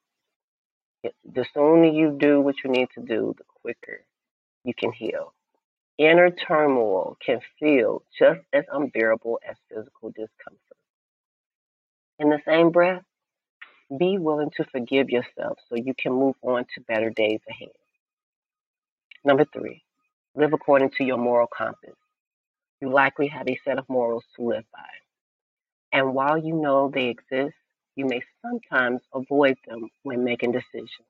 the 1.25 1.45
sooner 1.53 1.85
you 1.85 2.15
do 2.19 2.41
what 2.41 2.55
you 2.63 2.69
need 2.69 2.89
to 2.95 3.01
do, 3.01 3.33
the 3.37 3.43
quicker 3.61 4.05
you 4.63 4.73
can 4.73 4.91
heal. 4.91 5.33
Inner 5.97 6.31
turmoil 6.31 7.17
can 7.23 7.39
feel 7.59 8.03
just 8.17 8.41
as 8.51 8.65
unbearable 8.71 9.39
as 9.47 9.55
physical 9.69 10.09
discomfort. 10.09 10.77
In 12.19 12.29
the 12.29 12.41
same 12.47 12.71
breath, 12.71 13.03
be 13.97 14.17
willing 14.17 14.51
to 14.57 14.63
forgive 14.71 15.09
yourself 15.09 15.59
so 15.69 15.75
you 15.75 15.93
can 15.97 16.13
move 16.13 16.35
on 16.41 16.65
to 16.75 16.81
better 16.87 17.09
days 17.09 17.41
ahead. 17.49 17.69
Number 19.23 19.45
three, 19.45 19.83
live 20.35 20.53
according 20.53 20.91
to 20.97 21.03
your 21.03 21.17
moral 21.17 21.47
compass. 21.47 21.95
You 22.83 22.89
likely 22.89 23.29
have 23.29 23.47
a 23.47 23.57
set 23.63 23.79
of 23.79 23.87
morals 23.87 24.25
to 24.35 24.41
live 24.43 24.65
by. 24.73 24.89
And 25.93 26.13
while 26.13 26.37
you 26.37 26.53
know 26.53 26.91
they 26.93 27.05
exist, 27.05 27.55
you 27.95 28.05
may 28.05 28.19
sometimes 28.41 28.99
avoid 29.13 29.55
them 29.65 29.87
when 30.01 30.25
making 30.25 30.51
decisions. 30.51 31.07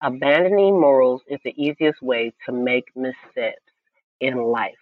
Abandoning 0.00 0.80
morals 0.80 1.20
is 1.26 1.40
the 1.44 1.52
easiest 1.60 2.00
way 2.00 2.32
to 2.46 2.52
make 2.52 2.84
missteps 2.94 3.72
in 4.20 4.36
life. 4.36 4.78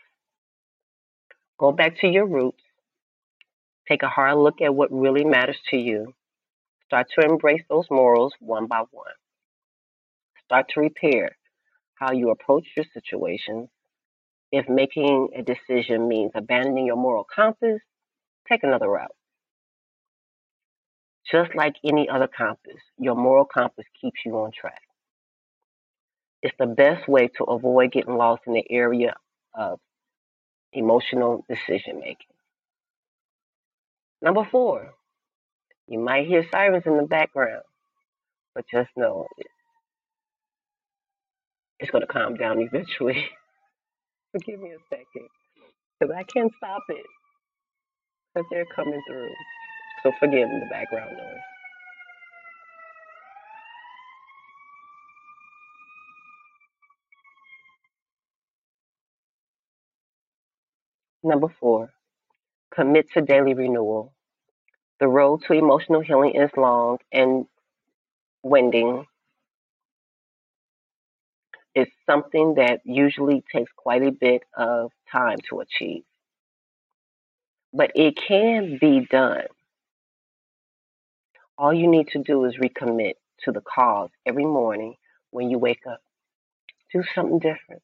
Go 1.59 1.73
back 1.73 1.99
to 2.01 2.07
your 2.07 2.27
roots, 2.27 2.63
take 3.89 4.03
a 4.03 4.09
hard 4.09 4.37
look 4.37 4.61
at 4.61 4.75
what 4.75 4.93
really 4.93 5.25
matters 5.25 5.59
to 5.71 5.79
you, 5.79 6.13
start 6.85 7.07
to 7.19 7.25
embrace 7.25 7.63
those 7.71 7.87
morals 7.91 8.35
one 8.39 8.67
by 8.67 8.83
one. 8.91 9.15
Start 10.45 10.67
to 10.75 10.81
repair 10.81 11.39
how 11.95 12.13
you 12.13 12.29
approach 12.29 12.67
your 12.77 12.85
situations. 12.93 13.71
If 14.53 14.69
making 14.69 15.29
a 15.37 15.43
decision 15.43 16.09
means 16.09 16.33
abandoning 16.35 16.87
your 16.87 16.97
moral 16.97 17.25
compass, 17.25 17.81
take 18.49 18.65
another 18.65 18.89
route. 18.89 19.15
Just 21.31 21.55
like 21.55 21.77
any 21.85 22.09
other 22.09 22.27
compass, 22.27 22.81
your 22.99 23.15
moral 23.15 23.45
compass 23.45 23.85
keeps 24.01 24.21
you 24.25 24.33
on 24.39 24.51
track. 24.53 24.83
It's 26.43 26.57
the 26.59 26.67
best 26.67 27.07
way 27.07 27.29
to 27.37 27.45
avoid 27.45 27.93
getting 27.93 28.17
lost 28.17 28.43
in 28.47 28.55
the 28.55 28.65
area 28.71 29.15
of 29.55 29.79
emotional 30.73 31.45
decision 31.49 32.01
making. 32.01 32.35
Number 34.23 34.45
four, 34.51 34.95
you 35.87 35.99
might 35.99 36.27
hear 36.27 36.47
sirens 36.51 36.85
in 36.87 36.97
the 36.97 37.05
background, 37.05 37.63
but 38.55 38.65
just 38.71 38.91
know 38.97 39.27
it's 41.79 41.91
going 41.91 42.03
to 42.03 42.13
calm 42.13 42.37
down 42.37 42.61
eventually. 42.61 43.29
Forgive 44.33 44.61
me 44.61 44.71
a 44.71 44.79
second, 44.89 45.29
because 45.99 46.15
I 46.17 46.23
can't 46.25 46.53
stop 46.59 46.83
it, 46.89 47.07
because 48.35 48.47
they're 48.51 48.67
coming 48.77 49.01
through. 49.09 49.31
So 50.03 50.13
forgive 50.21 50.49
the 50.49 50.67
background 50.71 51.13
noise. 51.17 51.41
Number 61.25 61.49
four, 61.61 61.91
commit 62.75 63.11
to 63.13 63.21
daily 63.23 63.55
renewal. 63.55 64.15
The 65.01 65.09
road 65.09 65.43
to 65.49 65.55
emotional 65.55 66.01
healing 66.01 66.35
is 66.37 66.51
long 66.57 66.99
and 67.13 67.47
winding. 68.43 69.07
It's 71.75 71.91
something 72.05 72.55
that 72.55 72.81
usually 72.85 73.45
takes 73.53 73.71
quite 73.77 74.03
a 74.03 74.11
bit 74.11 74.43
of 74.57 74.91
time 75.13 75.39
to 75.49 75.61
achieve, 75.61 76.03
but 77.73 77.93
it 77.95 78.17
can 78.17 78.79
be 78.81 79.07
done. 79.09 79.47
All 81.57 81.73
you 81.73 81.89
need 81.89 82.09
to 82.09 82.23
do 82.23 82.45
is 82.45 82.57
recommit 82.57 83.15
to 83.45 83.53
the 83.53 83.61
cause 83.61 84.11
every 84.27 84.45
morning 84.45 84.97
when 85.31 85.49
you 85.49 85.59
wake 85.59 85.87
up. 85.89 86.01
Do 86.93 87.05
something 87.15 87.39
different. 87.39 87.83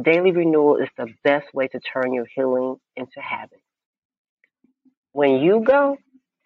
Daily 0.00 0.32
renewal 0.32 0.76
is 0.76 0.88
the 0.98 1.06
best 1.24 1.46
way 1.54 1.68
to 1.68 1.80
turn 1.80 2.12
your 2.12 2.26
healing 2.34 2.76
into 2.96 3.18
habit. 3.20 3.62
When 5.12 5.38
you 5.38 5.64
go 5.66 5.96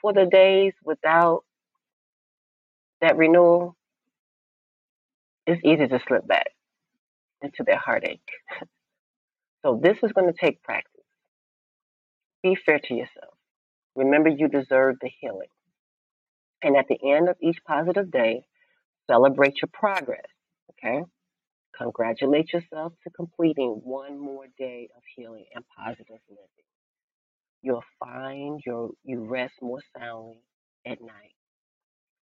for 0.01 0.13
the 0.13 0.27
days 0.27 0.73
without 0.85 1.43
that 3.01 3.17
renewal, 3.17 3.75
it's 5.47 5.61
easy 5.65 5.89
to 5.89 6.01
slip 6.07 6.29
back 6.29 6.47
into 7.43 7.63
their 7.65 7.79
heartache. 7.79 8.21
so 9.65 9.81
this 9.83 9.99
is 10.03 10.13
going 10.13 10.33
to 10.33 10.39
take 10.39 10.63
practice. 10.63 11.05
Be 12.43 12.57
fair 12.67 12.79
to 12.79 12.95
yourself. 12.95 13.35
Remember 13.95 14.31
you 14.31 14.49
deserve 14.49 14.97
the 15.01 15.11
healing. 15.21 15.49
And 16.63 16.77
at 16.77 16.87
the 16.89 16.99
end 17.15 17.29
of 17.29 17.37
each 17.43 17.59
positive 17.67 18.11
day, 18.11 18.43
celebrate 19.11 19.61
your 19.61 19.71
progress. 19.73 20.27
Okay? 20.73 21.03
Congratulate 21.77 22.53
yourself 22.53 22.93
to 23.05 23.11
completing 23.11 23.81
one 23.85 24.19
more 24.19 24.47
day 24.59 24.89
of 24.97 25.03
healing 25.17 25.47
and 25.55 25.65
positive 25.77 26.21
living. 26.29 26.69
You'll 27.63 27.85
find 27.99 28.61
your 28.65 28.91
you 29.05 29.25
rest 29.25 29.55
more 29.63 29.81
soundly 29.99 30.43
at 30.87 31.01
night. 31.01 31.35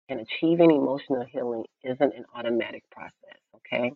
And 0.08 0.20
achieving 0.20 0.70
emotional 0.70 1.26
healing 1.30 1.64
isn't 1.84 2.00
an 2.14 2.24
automatic 2.34 2.82
process, 2.90 3.40
okay? 3.56 3.92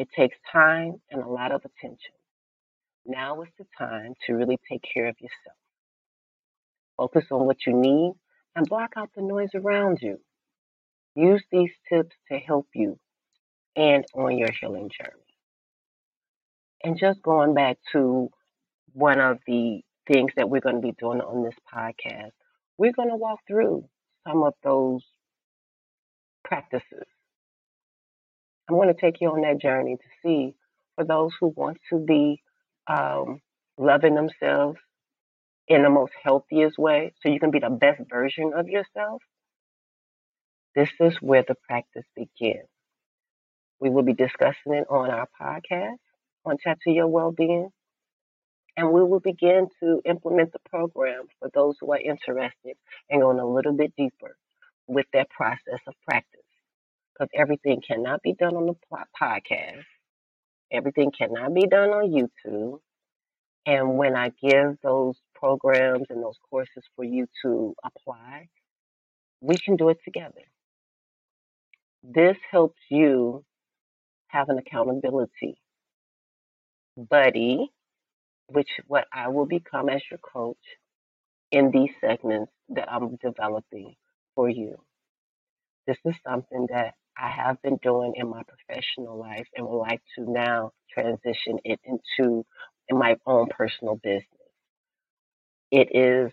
It 0.00 0.08
takes 0.16 0.38
time 0.50 0.94
and 1.10 1.22
a 1.22 1.28
lot 1.28 1.52
of 1.52 1.60
attention. 1.62 2.14
Now 3.04 3.42
is 3.42 3.50
the 3.58 3.66
time 3.76 4.14
to 4.26 4.32
really 4.32 4.58
take 4.66 4.82
care 4.94 5.08
of 5.08 5.16
yourself. 5.20 5.58
Focus 6.96 7.26
on 7.30 7.44
what 7.44 7.58
you 7.66 7.74
need 7.74 8.14
and 8.56 8.66
block 8.66 8.94
out 8.96 9.10
the 9.14 9.20
noise 9.20 9.50
around 9.54 9.98
you. 10.00 10.18
Use 11.14 11.44
these 11.52 11.68
tips 11.90 12.16
to 12.32 12.38
help 12.38 12.66
you 12.74 12.98
and 13.76 14.06
on 14.14 14.38
your 14.38 14.48
healing 14.58 14.88
journey. 14.88 15.34
And 16.82 16.98
just 16.98 17.20
going 17.20 17.52
back 17.52 17.76
to 17.92 18.30
one 18.94 19.20
of 19.20 19.40
the 19.46 19.82
things 20.10 20.32
that 20.38 20.48
we're 20.48 20.62
going 20.62 20.76
to 20.76 20.80
be 20.80 20.94
doing 20.98 21.20
on 21.20 21.44
this 21.44 21.58
podcast, 21.70 22.32
we're 22.78 22.94
going 22.96 23.10
to 23.10 23.16
walk 23.16 23.40
through 23.46 23.84
some 24.26 24.44
of 24.44 24.54
those 24.64 25.02
practices. 26.42 27.04
I'm 28.70 28.76
going 28.76 28.94
to 28.94 29.00
take 29.00 29.20
you 29.20 29.32
on 29.32 29.40
that 29.40 29.60
journey 29.60 29.96
to 29.96 30.08
see 30.22 30.54
for 30.94 31.04
those 31.04 31.32
who 31.40 31.48
want 31.48 31.78
to 31.90 31.98
be 31.98 32.40
um, 32.86 33.40
loving 33.76 34.14
themselves 34.14 34.78
in 35.66 35.82
the 35.82 35.90
most 35.90 36.12
healthiest 36.22 36.78
way 36.78 37.12
so 37.20 37.30
you 37.30 37.40
can 37.40 37.50
be 37.50 37.58
the 37.58 37.70
best 37.70 38.00
version 38.08 38.52
of 38.54 38.68
yourself. 38.68 39.22
This 40.76 40.88
is 41.00 41.16
where 41.20 41.44
the 41.46 41.56
practice 41.66 42.04
begins. 42.14 42.68
We 43.80 43.90
will 43.90 44.04
be 44.04 44.14
discussing 44.14 44.74
it 44.74 44.86
on 44.88 45.10
our 45.10 45.28
podcast 45.40 45.98
on 46.44 46.56
Tattoo 46.62 46.92
Your 46.92 47.08
Wellbeing, 47.08 47.70
and 48.76 48.92
we 48.92 49.02
will 49.02 49.20
begin 49.20 49.66
to 49.82 50.00
implement 50.04 50.52
the 50.52 50.60
program 50.70 51.24
for 51.40 51.50
those 51.52 51.74
who 51.80 51.92
are 51.92 51.98
interested 51.98 52.76
and 53.10 53.20
going 53.20 53.40
a 53.40 53.46
little 53.46 53.72
bit 53.72 53.94
deeper 53.96 54.36
with 54.86 55.06
that 55.12 55.28
process 55.30 55.80
of 55.88 55.94
practice. 56.08 56.40
Because 57.20 57.32
everything 57.34 57.82
cannot 57.86 58.22
be 58.22 58.32
done 58.32 58.56
on 58.56 58.66
the 58.66 58.74
podcast, 59.22 59.84
everything 60.72 61.12
cannot 61.12 61.52
be 61.52 61.66
done 61.66 61.90
on 61.90 62.10
YouTube. 62.10 62.80
And 63.66 63.98
when 63.98 64.16
I 64.16 64.30
give 64.42 64.78
those 64.82 65.16
programs 65.34 66.06
and 66.08 66.22
those 66.22 66.38
courses 66.50 66.82
for 66.96 67.04
you 67.04 67.26
to 67.42 67.74
apply, 67.84 68.48
we 69.42 69.58
can 69.58 69.76
do 69.76 69.90
it 69.90 69.98
together. 70.04 70.42
This 72.02 72.38
helps 72.50 72.80
you 72.90 73.44
have 74.28 74.48
an 74.48 74.58
accountability 74.58 75.60
buddy, 76.96 77.70
which 78.48 78.70
what 78.86 79.06
I 79.12 79.28
will 79.28 79.46
become 79.46 79.90
as 79.90 80.02
your 80.10 80.18
coach 80.18 80.56
in 81.52 81.70
these 81.70 81.90
segments 82.00 82.52
that 82.70 82.90
I'm 82.90 83.16
developing 83.16 83.96
for 84.34 84.48
you. 84.48 84.78
This 85.86 85.98
is 86.04 86.14
something 86.26 86.68
that 86.70 86.94
I 87.20 87.28
have 87.30 87.62
been 87.62 87.78
doing 87.82 88.14
in 88.16 88.28
my 88.30 88.42
professional 88.44 89.18
life 89.18 89.46
and 89.56 89.66
would 89.68 89.78
like 89.78 90.02
to 90.16 90.30
now 90.30 90.72
transition 90.92 91.58
it 91.64 91.80
into 91.84 92.46
in 92.88 92.98
my 92.98 93.16
own 93.26 93.48
personal 93.50 93.96
business. 93.96 94.26
It 95.70 95.88
is 95.94 96.32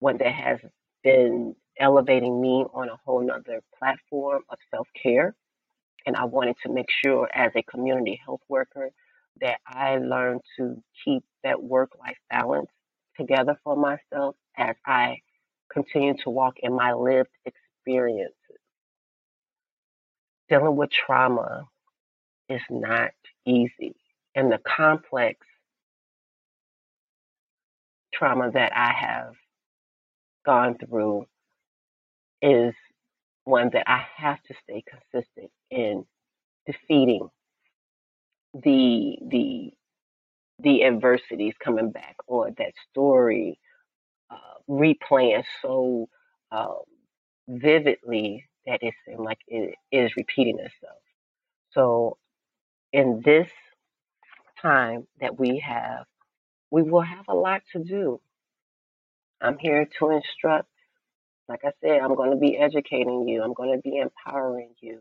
one 0.00 0.18
that 0.18 0.32
has 0.32 0.60
been 1.02 1.56
elevating 1.78 2.40
me 2.40 2.64
on 2.74 2.88
a 2.88 2.96
whole 3.04 3.22
nother 3.26 3.62
platform 3.78 4.42
of 4.50 4.58
self 4.70 4.88
care. 5.02 5.34
And 6.06 6.16
I 6.16 6.24
wanted 6.26 6.56
to 6.64 6.72
make 6.72 6.88
sure 7.04 7.28
as 7.34 7.52
a 7.56 7.62
community 7.62 8.20
health 8.24 8.42
worker 8.48 8.90
that 9.40 9.60
I 9.66 9.98
learned 9.98 10.42
to 10.58 10.82
keep 11.04 11.24
that 11.44 11.62
work 11.62 11.92
life 12.00 12.18
balance 12.30 12.70
together 13.18 13.58
for 13.64 13.76
myself 13.76 14.36
as 14.56 14.76
I 14.86 15.18
continue 15.72 16.14
to 16.24 16.30
walk 16.30 16.54
in 16.62 16.74
my 16.74 16.92
lived 16.94 17.30
experiences. 17.46 18.34
Dealing 20.50 20.76
with 20.76 20.90
trauma 20.92 21.68
is 22.48 22.62
not 22.70 23.12
easy. 23.46 23.96
And 24.36 24.52
the 24.52 24.60
complex 24.66 25.38
trauma 28.14 28.50
that 28.52 28.72
I 28.76 28.92
have 28.92 29.34
gone 30.46 30.76
through 30.78 31.26
is 32.42 32.74
one 33.44 33.70
that 33.74 33.90
I 33.90 34.04
have 34.16 34.42
to 34.44 34.54
stay 34.64 34.84
consistent 34.88 35.50
in 35.70 36.04
defeating 36.66 37.28
the 38.54 39.18
the 39.28 39.72
the 40.60 40.84
adversities 40.84 41.54
coming 41.64 41.90
back 41.92 42.16
or 42.26 42.50
that 42.58 42.72
story 42.90 43.58
uh, 44.30 44.36
replaying 44.70 45.44
so 45.62 46.08
um, 46.52 46.80
vividly 47.48 48.46
that 48.66 48.82
it 48.82 48.94
seems 49.06 49.20
like 49.20 49.38
it 49.48 49.74
is 49.92 50.12
repeating 50.16 50.58
itself. 50.58 51.00
So 51.72 52.18
in 52.92 53.22
this 53.24 53.48
time 54.60 55.06
that 55.20 55.38
we 55.38 55.62
have, 55.66 56.04
we 56.70 56.82
will 56.82 57.02
have 57.02 57.24
a 57.28 57.34
lot 57.34 57.62
to 57.72 57.82
do. 57.82 58.20
I'm 59.40 59.58
here 59.58 59.88
to 59.98 60.10
instruct. 60.10 60.68
Like 61.48 61.60
I 61.64 61.70
said, 61.82 62.00
I'm 62.00 62.14
going 62.14 62.30
to 62.30 62.36
be 62.36 62.56
educating 62.56 63.26
you. 63.28 63.42
I'm 63.42 63.54
going 63.54 63.74
to 63.74 63.82
be 63.82 63.98
empowering 63.98 64.70
you. 64.80 65.00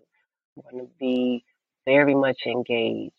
I'm 0.57 0.63
going 0.71 0.85
to 0.85 0.91
be 0.99 1.43
very 1.85 2.15
much 2.15 2.39
engaged. 2.45 3.13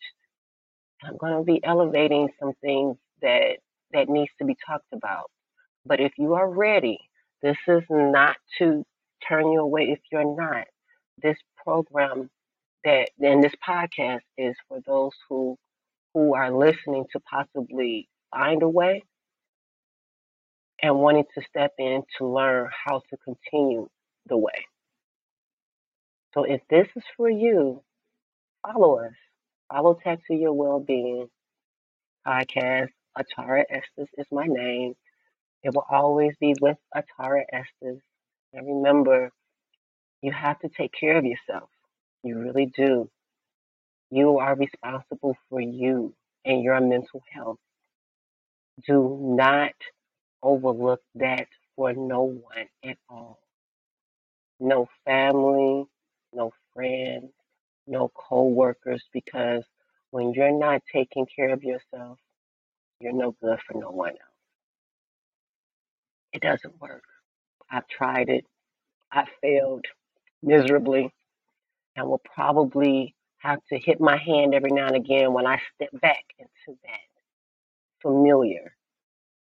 I'm 1.03 1.17
going 1.17 1.37
to 1.37 1.43
be 1.43 1.63
elevating 1.63 2.29
some 2.39 2.53
things 2.61 2.97
that 3.21 3.57
that 3.93 4.09
needs 4.09 4.31
to 4.39 4.45
be 4.45 4.55
talked 4.65 4.93
about. 4.93 5.29
But 5.85 5.99
if 5.99 6.13
you 6.17 6.35
are 6.35 6.49
ready, 6.49 6.99
this 7.41 7.57
is 7.67 7.83
not 7.89 8.37
to 8.59 8.85
turn 9.27 9.51
you 9.51 9.61
away 9.61 9.89
if 9.91 9.99
you're 10.11 10.35
not. 10.35 10.65
This 11.21 11.37
program 11.63 12.29
that 12.83 13.09
and 13.21 13.43
this 13.43 13.53
podcast 13.67 14.21
is 14.37 14.55
for 14.67 14.79
those 14.85 15.11
who 15.29 15.57
who 16.13 16.33
are 16.35 16.51
listening 16.51 17.05
to 17.11 17.19
possibly 17.19 18.09
find 18.31 18.63
a 18.63 18.69
way 18.69 19.03
and 20.81 20.97
wanting 20.97 21.25
to 21.35 21.41
step 21.47 21.73
in 21.77 22.03
to 22.17 22.27
learn 22.27 22.69
how 22.85 23.01
to 23.09 23.17
continue 23.23 23.87
the 24.27 24.37
way. 24.37 24.65
So 26.33 26.43
if 26.43 26.61
this 26.69 26.87
is 26.95 27.03
for 27.17 27.29
you, 27.29 27.83
follow 28.65 28.99
us. 28.99 29.13
Follow 29.71 29.97
Tattoo 30.03 30.33
Your 30.33 30.53
Wellbeing 30.53 31.27
podcast. 32.27 32.89
Atara 33.17 33.63
Estes 33.69 34.09
is 34.17 34.25
my 34.31 34.45
name. 34.47 34.93
It 35.63 35.73
will 35.75 35.85
always 35.89 36.33
be 36.39 36.55
with 36.61 36.77
Atara 36.95 37.43
Estes. 37.51 38.01
And 38.53 38.67
remember, 38.67 39.31
you 40.21 40.31
have 40.31 40.59
to 40.59 40.69
take 40.69 40.93
care 40.93 41.17
of 41.17 41.25
yourself. 41.25 41.69
You 42.23 42.39
really 42.39 42.67
do. 42.67 43.09
You 44.11 44.39
are 44.39 44.55
responsible 44.55 45.37
for 45.49 45.61
you 45.61 46.15
and 46.45 46.63
your 46.63 46.79
mental 46.81 47.23
health. 47.31 47.59
Do 48.87 49.17
not 49.21 49.73
overlook 50.43 51.01
that 51.15 51.47
for 51.75 51.93
no 51.93 52.23
one 52.23 52.67
at 52.83 52.97
all. 53.09 53.39
No 54.59 54.87
family, 55.05 55.85
no 56.33 56.53
friends, 56.73 57.31
no 57.87 58.09
co-workers 58.15 59.03
because 59.13 59.65
when 60.11 60.33
you're 60.33 60.57
not 60.57 60.83
taking 60.91 61.25
care 61.25 61.49
of 61.53 61.63
yourself, 61.63 62.19
you're 62.99 63.13
no 63.13 63.31
good 63.41 63.59
for 63.67 63.77
no 63.79 63.91
one 63.91 64.11
else. 64.11 64.19
It 66.33 66.41
doesn't 66.41 66.79
work. 66.81 67.03
I've 67.71 67.87
tried 67.87 68.29
it. 68.29 68.45
I 69.11 69.25
failed 69.41 69.85
miserably 70.43 71.11
and 71.95 72.07
will 72.07 72.21
probably 72.35 73.15
have 73.39 73.59
to 73.69 73.77
hit 73.77 73.99
my 73.99 74.17
hand 74.17 74.53
every 74.53 74.71
now 74.71 74.87
and 74.87 74.95
again 74.95 75.33
when 75.33 75.47
I 75.47 75.59
step 75.75 75.89
back 76.01 76.23
into 76.37 76.79
that 76.83 76.99
familiar. 78.01 78.75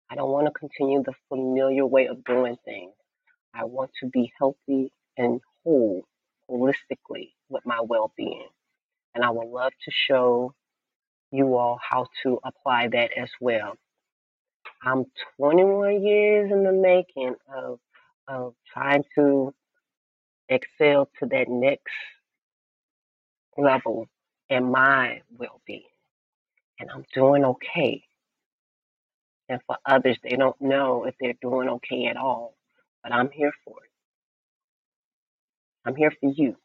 I 0.09 0.15
don't 0.15 0.31
want 0.31 0.47
to 0.47 0.51
continue 0.51 1.03
the 1.03 1.13
familiar 1.29 1.85
way 1.85 2.07
of 2.07 2.23
doing 2.23 2.57
things. 2.65 2.93
I 3.53 3.65
want 3.65 3.91
to 4.01 4.07
be 4.07 4.31
healthy 4.39 4.91
and 5.17 5.41
whole 5.63 6.03
holistically 6.49 7.31
with 7.49 7.65
my 7.65 7.79
well 7.81 8.11
being. 8.17 8.47
And 9.15 9.23
I 9.23 9.29
would 9.31 9.47
love 9.47 9.73
to 9.85 9.91
show 9.91 10.53
you 11.31 11.55
all 11.57 11.79
how 11.81 12.07
to 12.23 12.39
apply 12.43 12.89
that 12.89 13.11
as 13.17 13.29
well. 13.41 13.75
I'm 14.83 15.05
21 15.37 16.03
years 16.03 16.51
in 16.51 16.63
the 16.63 16.71
making 16.71 17.35
of, 17.53 17.79
of 18.29 18.55
trying 18.73 19.03
to 19.15 19.53
excel 20.49 21.09
to 21.19 21.27
that 21.27 21.49
next 21.49 21.93
level 23.57 24.07
in 24.49 24.71
my 24.71 25.21
well 25.37 25.61
being. 25.65 25.83
And 26.79 26.89
I'm 26.91 27.05
doing 27.13 27.45
okay. 27.45 28.03
And 29.49 29.59
for 29.67 29.77
others, 29.85 30.17
they 30.23 30.35
don't 30.37 30.59
know 30.61 31.05
if 31.05 31.15
they're 31.19 31.33
doing 31.41 31.69
okay 31.69 32.05
at 32.07 32.17
all. 32.17 32.55
But 33.03 33.13
I'm 33.13 33.31
here 33.31 33.51
for 33.65 33.77
it. 33.83 33.91
I'm 35.85 35.95
here 35.95 36.11
for 36.11 36.31
you. 36.31 36.55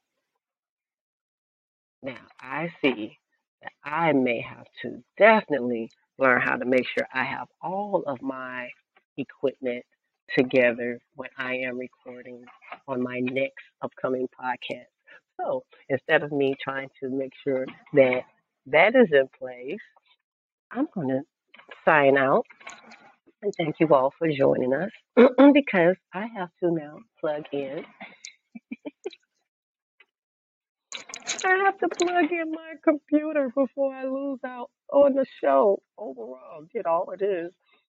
Now, 2.02 2.20
I 2.40 2.70
see 2.82 3.18
that 3.62 3.72
I 3.84 4.12
may 4.12 4.40
have 4.42 4.66
to 4.82 5.02
definitely 5.18 5.90
learn 6.18 6.42
how 6.42 6.56
to 6.56 6.64
make 6.66 6.86
sure 6.86 7.06
I 7.14 7.24
have 7.24 7.48
all 7.62 8.04
of 8.06 8.20
my 8.22 8.68
equipment 9.16 9.84
together 10.36 11.00
when 11.14 11.30
I 11.38 11.56
am 11.56 11.78
recording 11.78 12.44
on 12.88 13.02
my 13.02 13.20
next 13.20 13.64
upcoming 13.82 14.28
podcast. 14.40 14.86
So 15.40 15.64
instead 15.88 16.22
of 16.22 16.32
me 16.32 16.54
trying 16.62 16.88
to 17.02 17.10
make 17.10 17.32
sure 17.42 17.66
that 17.94 18.20
that 18.66 18.94
is 18.94 19.08
in 19.12 19.28
place, 19.38 19.80
I'm 20.70 20.88
going 20.94 21.08
to 21.08 21.20
sign 21.84 22.16
out 22.16 22.46
and 23.42 23.52
thank 23.58 23.76
you 23.80 23.88
all 23.94 24.12
for 24.18 24.28
joining 24.30 24.72
us 24.72 24.90
because 25.16 25.96
I 26.14 26.26
have 26.36 26.50
to 26.62 26.70
now 26.70 26.98
plug 27.20 27.44
in 27.52 27.84
I 31.44 31.56
have 31.64 31.78
to 31.78 31.88
plug 31.88 32.30
in 32.32 32.50
my 32.52 32.74
computer 32.82 33.50
before 33.54 33.94
I 33.94 34.04
lose 34.04 34.40
out 34.46 34.70
on 34.92 35.14
the 35.14 35.26
show 35.42 35.82
overall, 35.98 36.64
get 36.72 36.86
all 36.86 37.10
it 37.10 37.22
is. 37.22 37.52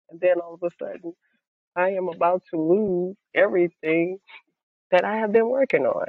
And 0.09 0.19
then 0.19 0.39
all 0.41 0.55
of 0.55 0.63
a 0.63 0.69
sudden, 0.83 1.13
I 1.77 1.91
am 1.91 2.09
about 2.09 2.41
to 2.51 2.59
lose 2.59 3.15
everything 3.35 4.17
that 4.91 5.05
I 5.05 5.17
have 5.17 5.31
been 5.31 5.47
working 5.47 5.85
on. 5.85 6.07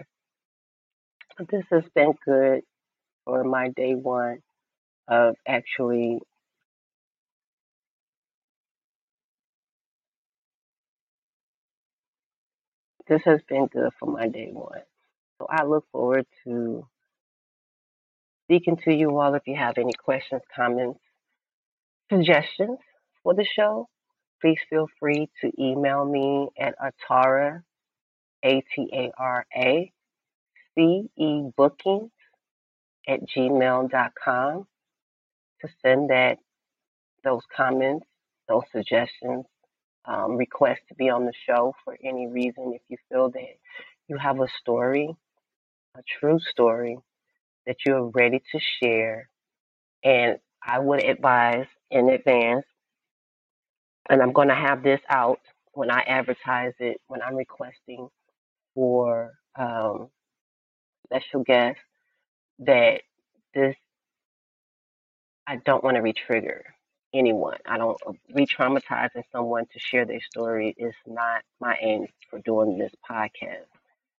This 1.50 1.64
has 1.70 1.84
been 1.94 2.14
good 2.24 2.62
for 3.24 3.44
my 3.44 3.68
day 3.76 3.94
one 3.94 4.38
of 5.08 5.36
actually, 5.46 6.20
this 13.08 13.22
has 13.26 13.40
been 13.48 13.66
good 13.66 13.90
for 14.00 14.10
my 14.10 14.28
day 14.28 14.48
one. 14.52 14.80
So 15.38 15.46
I 15.50 15.64
look 15.64 15.84
forward 15.92 16.26
to 16.44 16.86
speaking 18.46 18.78
to 18.84 18.92
you 18.94 19.18
all 19.18 19.34
if 19.34 19.42
you 19.46 19.56
have 19.56 19.78
any 19.78 19.92
questions, 19.92 20.42
comments, 20.56 21.00
suggestions 22.10 22.78
for 23.22 23.34
the 23.34 23.44
show. 23.44 23.88
Please 24.40 24.58
feel 24.70 24.88
free 25.00 25.28
to 25.40 25.50
email 25.60 26.04
me 26.04 26.48
at 26.58 26.74
atara, 26.78 27.62
A-T-A-R-A, 28.44 29.92
C-E 30.74 31.42
booking 31.56 32.10
at 33.08 33.20
gmail 33.26 33.90
dot 33.90 34.12
com 34.22 34.66
to 35.60 35.68
send 35.82 36.10
that 36.10 36.38
those 37.24 37.42
comments, 37.56 38.06
those 38.48 38.62
suggestions, 38.70 39.44
um, 40.04 40.36
requests 40.36 40.82
to 40.88 40.94
be 40.94 41.10
on 41.10 41.26
the 41.26 41.32
show 41.46 41.74
for 41.84 41.98
any 42.02 42.28
reason. 42.28 42.72
If 42.74 42.82
you 42.88 42.96
feel 43.10 43.30
that 43.30 43.58
you 44.08 44.16
have 44.18 44.40
a 44.40 44.48
story, 44.60 45.14
a 45.96 46.00
true 46.20 46.38
story 46.38 46.98
that 47.66 47.76
you're 47.84 48.06
ready 48.08 48.42
to 48.52 48.60
share, 48.82 49.28
and 50.04 50.38
I 50.64 50.78
would 50.78 51.04
advise 51.04 51.66
in 51.90 52.08
advance, 52.08 52.64
and 54.08 54.22
I'm 54.22 54.32
going 54.32 54.48
to 54.48 54.54
have 54.54 54.82
this 54.82 55.00
out 55.08 55.40
when 55.72 55.90
I 55.90 56.00
advertise 56.00 56.74
it, 56.80 57.00
when 57.08 57.22
I'm 57.22 57.36
requesting 57.36 58.08
for 58.74 59.32
um, 59.58 60.08
special 61.06 61.42
guests, 61.44 61.80
that 62.60 63.02
this 63.54 63.76
I 65.46 65.56
don't 65.56 65.82
want 65.82 65.96
to 65.96 66.02
re-trigger 66.02 66.64
anyone. 67.14 67.56
I 67.66 67.78
don't 67.78 67.98
re-traumatizing 68.34 69.22
someone 69.32 69.64
to 69.72 69.78
share 69.78 70.04
their 70.04 70.20
story 70.20 70.74
is 70.76 70.94
not 71.06 71.42
my 71.60 71.76
aim 71.80 72.06
for 72.28 72.38
doing 72.40 72.78
this 72.78 72.92
podcast. 73.10 73.64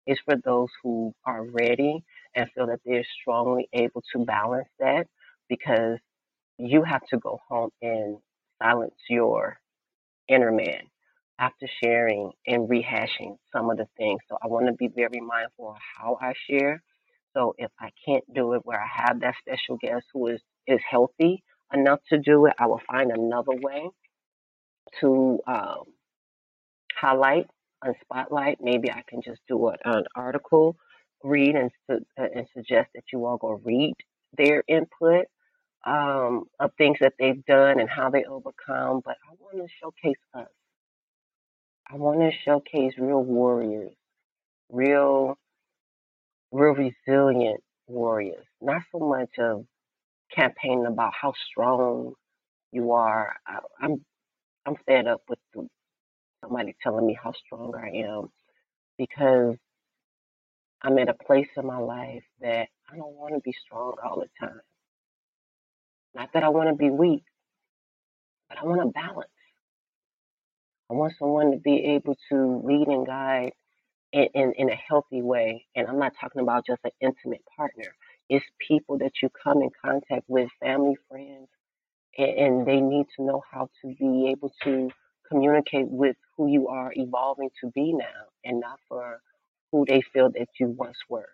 It's 0.08 0.22
for 0.22 0.36
those 0.38 0.70
who 0.82 1.14
are 1.26 1.46
ready 1.46 2.04
and 2.36 2.50
feel 2.56 2.68
that 2.68 2.80
they're 2.86 3.06
strongly 3.22 3.70
able 3.74 4.04
to 4.14 4.26
balance 4.26 4.70
that 4.80 5.08
because 5.50 6.00
you 6.58 6.84
have 6.84 7.06
to 7.08 7.18
go 7.18 7.40
home 7.48 7.70
and 7.82 8.18
silence 8.62 8.96
your 9.10 9.60
inner 10.30 10.52
man 10.52 10.84
after 11.40 11.68
sharing 11.84 12.32
and 12.48 12.70
rehashing 12.70 13.38
some 13.54 13.70
of 13.72 13.78
the 13.78 13.88
things. 13.98 14.22
So 14.30 14.38
I 14.44 14.48
want 14.48 14.68
to 14.68 14.74
be 14.74 14.90
very 14.90 15.22
mindful 15.22 15.72
of 15.72 15.78
how 15.98 16.18
I 16.22 16.34
share. 16.50 16.84
So 17.36 17.56
if 17.58 17.72
I 17.80 17.92
can't 18.06 18.26
do 18.34 18.54
it 18.54 18.62
where 18.66 18.82
I 18.82 18.88
have 19.08 19.22
that 19.22 19.36
special 19.40 19.78
guest 19.78 20.06
who 20.14 20.28
is, 20.28 20.42
is 20.68 20.82
healthy 20.90 21.44
enough 21.74 22.00
to 22.10 22.20
do 22.20 22.48
it, 22.48 22.54
I 22.60 22.68
will 22.68 22.82
find 22.90 23.12
another 23.12 23.54
way 23.62 23.90
to 25.02 25.40
um, 25.48 25.84
highlight 26.96 27.48
and 27.84 27.96
spotlight. 28.02 28.60
Maybe 28.62 28.92
I 28.92 29.04
can 29.08 29.22
just 29.24 29.42
do 29.48 29.70
a, 29.70 29.76
an 29.86 30.06
article 30.16 30.78
read 31.24 31.56
and, 31.56 31.72
su- 31.90 32.06
uh, 32.20 32.28
and 32.36 32.48
suggest 32.56 32.90
that 32.96 33.04
you 33.14 33.26
all 33.26 33.38
go 33.38 33.62
read 33.64 33.96
their 34.38 34.64
input 34.68 35.26
um, 35.86 36.46
of 36.60 36.72
things 36.78 36.98
that 37.02 37.14
they've 37.20 37.46
done 37.46 37.80
and 37.80 37.90
how 37.90 38.10
they 38.10 38.26
overcome. 38.26 39.02
But 39.06 39.18
I 39.30 39.36
want 39.40 39.58
to 39.58 39.68
showcase 39.82 40.18
us. 40.34 40.48
I 41.92 41.96
want 41.98 42.22
to 42.22 42.32
showcase 42.46 42.94
real 42.98 43.24
warriors, 43.24 43.94
real, 44.72 45.38
real 46.52 46.74
resilient 46.76 47.62
warriors. 47.88 48.46
Not 48.62 48.84
so 48.92 49.00
much 49.00 49.32
of 49.40 49.66
campaigning 50.36 50.88
about 50.88 51.14
how 51.20 51.34
strong 51.52 52.14
you 52.72 52.94
are. 52.94 53.36
I, 53.48 53.60
I'm 53.82 54.06
I'm 54.66 54.78
fed 54.88 55.08
up 55.08 55.22
with 55.30 55.40
the, 55.56 55.68
somebody 56.44 56.76
telling 56.84 57.08
me 57.08 57.18
how 57.22 57.34
strong 57.34 57.74
I 57.76 57.98
am 58.08 58.30
because 58.98 59.56
I'm 60.82 60.98
at 61.00 61.10
a 61.10 61.16
place 61.16 61.50
in 61.58 61.68
my 61.68 61.80
life 61.80 62.24
that 62.42 62.68
I 62.92 62.98
don't 62.98 63.16
want 63.16 63.36
to 63.36 63.42
be 63.42 63.54
strong 63.66 63.96
all 64.04 64.22
the 64.22 64.48
time. 64.48 64.62
Not 66.16 66.32
that 66.34 66.44
I 66.44 66.50
want 66.50 66.70
to 66.70 66.76
be 66.76 66.90
weak, 66.90 67.24
but 68.50 68.58
I 68.60 68.66
want 68.66 68.82
to 68.82 68.88
balance. 68.88 69.30
I 70.90 70.96
want 70.96 71.14
someone 71.20 71.52
to 71.52 71.58
be 71.58 71.96
able 71.96 72.16
to 72.32 72.62
lead 72.66 72.88
and 72.88 73.06
guide 73.06 73.52
in, 74.12 74.28
in, 74.34 74.54
in 74.58 74.70
a 74.70 74.76
healthy 74.76 75.22
way. 75.22 75.66
And 75.76 75.88
I'm 75.88 76.00
not 76.00 76.14
talking 76.20 76.42
about 76.42 76.66
just 76.66 76.82
an 76.84 76.92
intimate 77.02 77.44
partner. 77.56 77.94
It's 78.30 78.46
people 78.68 78.98
that 79.00 79.12
you 79.22 79.30
come 79.44 79.62
in 79.62 79.70
contact 79.84 80.26
with, 80.28 80.50
family, 80.62 80.96
friends, 81.10 81.48
and, 82.18 82.30
and 82.30 82.68
they 82.68 82.82
need 82.82 83.08
to 83.18 83.24
know 83.24 83.44
how 83.52 83.70
to 83.82 83.96
be 84.00 84.30
able 84.32 84.52
to 84.64 84.90
communicate 85.30 85.88
with 85.90 86.16
who 86.38 86.48
you 86.48 86.68
are 86.68 86.92
evolving 86.96 87.50
to 87.62 87.72
be 87.72 87.94
now 87.94 88.28
and 88.44 88.60
not 88.60 88.80
for 88.88 89.22
who 89.72 89.86
they 89.88 90.02
feel 90.14 90.30
that 90.32 90.48
you 90.60 90.68
once 90.70 90.98
were 91.10 91.30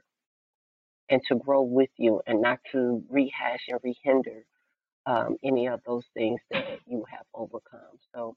and 1.09 1.21
to 1.27 1.35
grow 1.35 1.61
with 1.61 1.89
you 1.97 2.21
and 2.27 2.41
not 2.41 2.59
to 2.71 3.03
rehash 3.09 3.67
and 3.69 3.79
rehinder 3.81 4.43
um, 5.05 5.37
any 5.43 5.67
of 5.67 5.81
those 5.85 6.03
things 6.13 6.39
that 6.51 6.79
you 6.87 7.05
have 7.11 7.25
overcome. 7.33 7.99
So, 8.13 8.35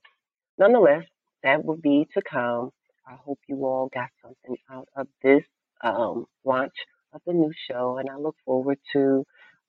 nonetheless, 0.59 1.05
that 1.43 1.65
will 1.65 1.77
be 1.77 2.09
to 2.15 2.23
come. 2.23 2.71
I 3.07 3.17
hope 3.25 3.39
you 3.49 3.65
all 3.65 3.89
got 3.93 4.11
something 4.23 4.57
out 4.71 4.89
of 4.97 5.07
this 5.23 5.45
um, 5.83 6.27
launch 6.45 6.75
of 7.13 7.23
the 7.27 7.33
new 7.33 7.53
show, 7.71 7.99
and 7.99 8.11
I 8.11 8.17
look 8.17 8.37
forward 8.45 8.79
to 8.93 9.25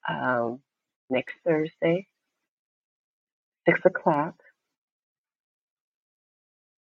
um, 0.09 0.59
next 1.09 1.35
Thursday, 1.45 2.07
six 3.67 3.79
o'clock 3.85 4.35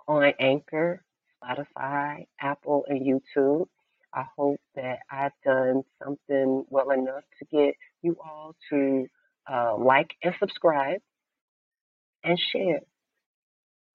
on 0.07 0.32
Anchor, 0.38 1.02
Spotify, 1.42 2.26
Apple, 2.40 2.84
and 2.88 3.00
YouTube. 3.00 3.66
I 4.12 4.24
hope 4.36 4.61
that 4.76 5.00
I've 5.11 5.32
done 5.44 5.82
something 6.02 6.64
well 6.68 6.90
enough 6.90 7.24
to 7.38 7.44
get 7.50 7.74
you 8.02 8.16
all 8.24 8.55
to 8.70 9.07
uh, 9.51 9.76
like 9.76 10.11
and 10.22 10.34
subscribe 10.38 11.01
and 12.22 12.38
share 12.53 12.80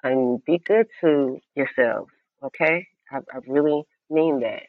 and 0.03 0.43
be 0.45 0.59
good 0.65 0.87
to 1.01 1.39
yourselves. 1.55 2.11
Okay, 2.43 2.87
I, 3.11 3.17
I 3.17 3.39
really 3.47 3.83
mean 4.09 4.41
that. 4.41 4.63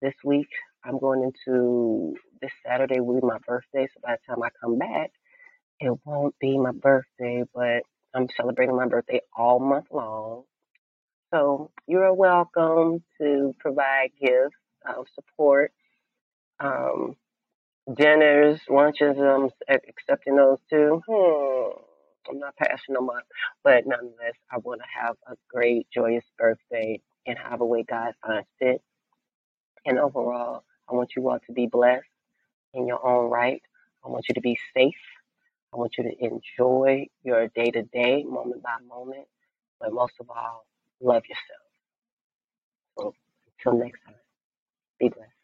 This 0.00 0.14
week 0.24 0.48
I'm 0.84 0.98
going 0.98 1.22
into 1.22 2.14
this 2.40 2.52
Saturday 2.66 3.00
will 3.00 3.20
be 3.20 3.26
my 3.26 3.38
birthday, 3.46 3.86
so 3.92 4.00
by 4.02 4.12
the 4.16 4.34
time 4.34 4.42
I 4.42 4.48
come 4.62 4.78
back, 4.78 5.10
it 5.80 5.92
won't 6.04 6.34
be 6.40 6.58
my 6.58 6.72
birthday, 6.72 7.44
but 7.54 7.82
I'm 8.14 8.28
celebrating 8.36 8.76
my 8.76 8.86
birthday 8.86 9.20
all 9.36 9.60
month 9.60 9.86
long. 9.90 10.44
So 11.32 11.70
you're 11.86 12.14
welcome 12.14 13.02
to 13.20 13.54
provide 13.58 14.10
gifts 14.20 14.56
of 14.86 15.06
support, 15.14 15.72
um, 16.58 17.16
dinners, 17.94 18.60
lunches. 18.68 19.16
I'm 19.18 19.50
accepting 19.68 20.36
those 20.36 20.58
too. 20.68 21.02
Hmm. 21.08 21.80
I'm 22.28 22.38
not 22.38 22.56
passing 22.56 22.94
them 22.94 23.08
up, 23.08 23.24
but 23.64 23.86
nonetheless, 23.86 24.34
I 24.52 24.58
want 24.58 24.80
to 24.82 24.86
have 25.02 25.16
a 25.26 25.36
great, 25.52 25.88
joyous 25.92 26.24
birthday 26.38 27.00
and 27.26 27.38
have 27.38 27.60
a 27.60 27.66
way 27.66 27.82
God 27.82 28.12
finds 28.24 28.46
fit. 28.58 28.82
And 29.86 29.98
overall, 29.98 30.64
I 30.88 30.94
want 30.94 31.12
you 31.16 31.28
all 31.28 31.38
to 31.46 31.52
be 31.52 31.66
blessed 31.66 32.04
in 32.74 32.86
your 32.86 33.04
own 33.04 33.30
right. 33.30 33.62
I 34.04 34.08
want 34.08 34.26
you 34.28 34.34
to 34.34 34.40
be 34.40 34.58
safe. 34.76 34.94
I 35.72 35.76
want 35.76 35.94
you 35.98 36.04
to 36.04 36.24
enjoy 36.24 37.06
your 37.22 37.48
day 37.48 37.70
to 37.70 37.82
day, 37.82 38.22
moment 38.24 38.62
by 38.62 38.76
moment. 38.86 39.26
But 39.80 39.92
most 39.92 40.14
of 40.20 40.28
all, 40.30 40.66
love 41.00 41.22
yourself. 41.28 41.70
So 42.98 43.14
until 43.66 43.80
next 43.82 44.00
time, 44.04 44.14
be 44.98 45.08
blessed. 45.08 45.39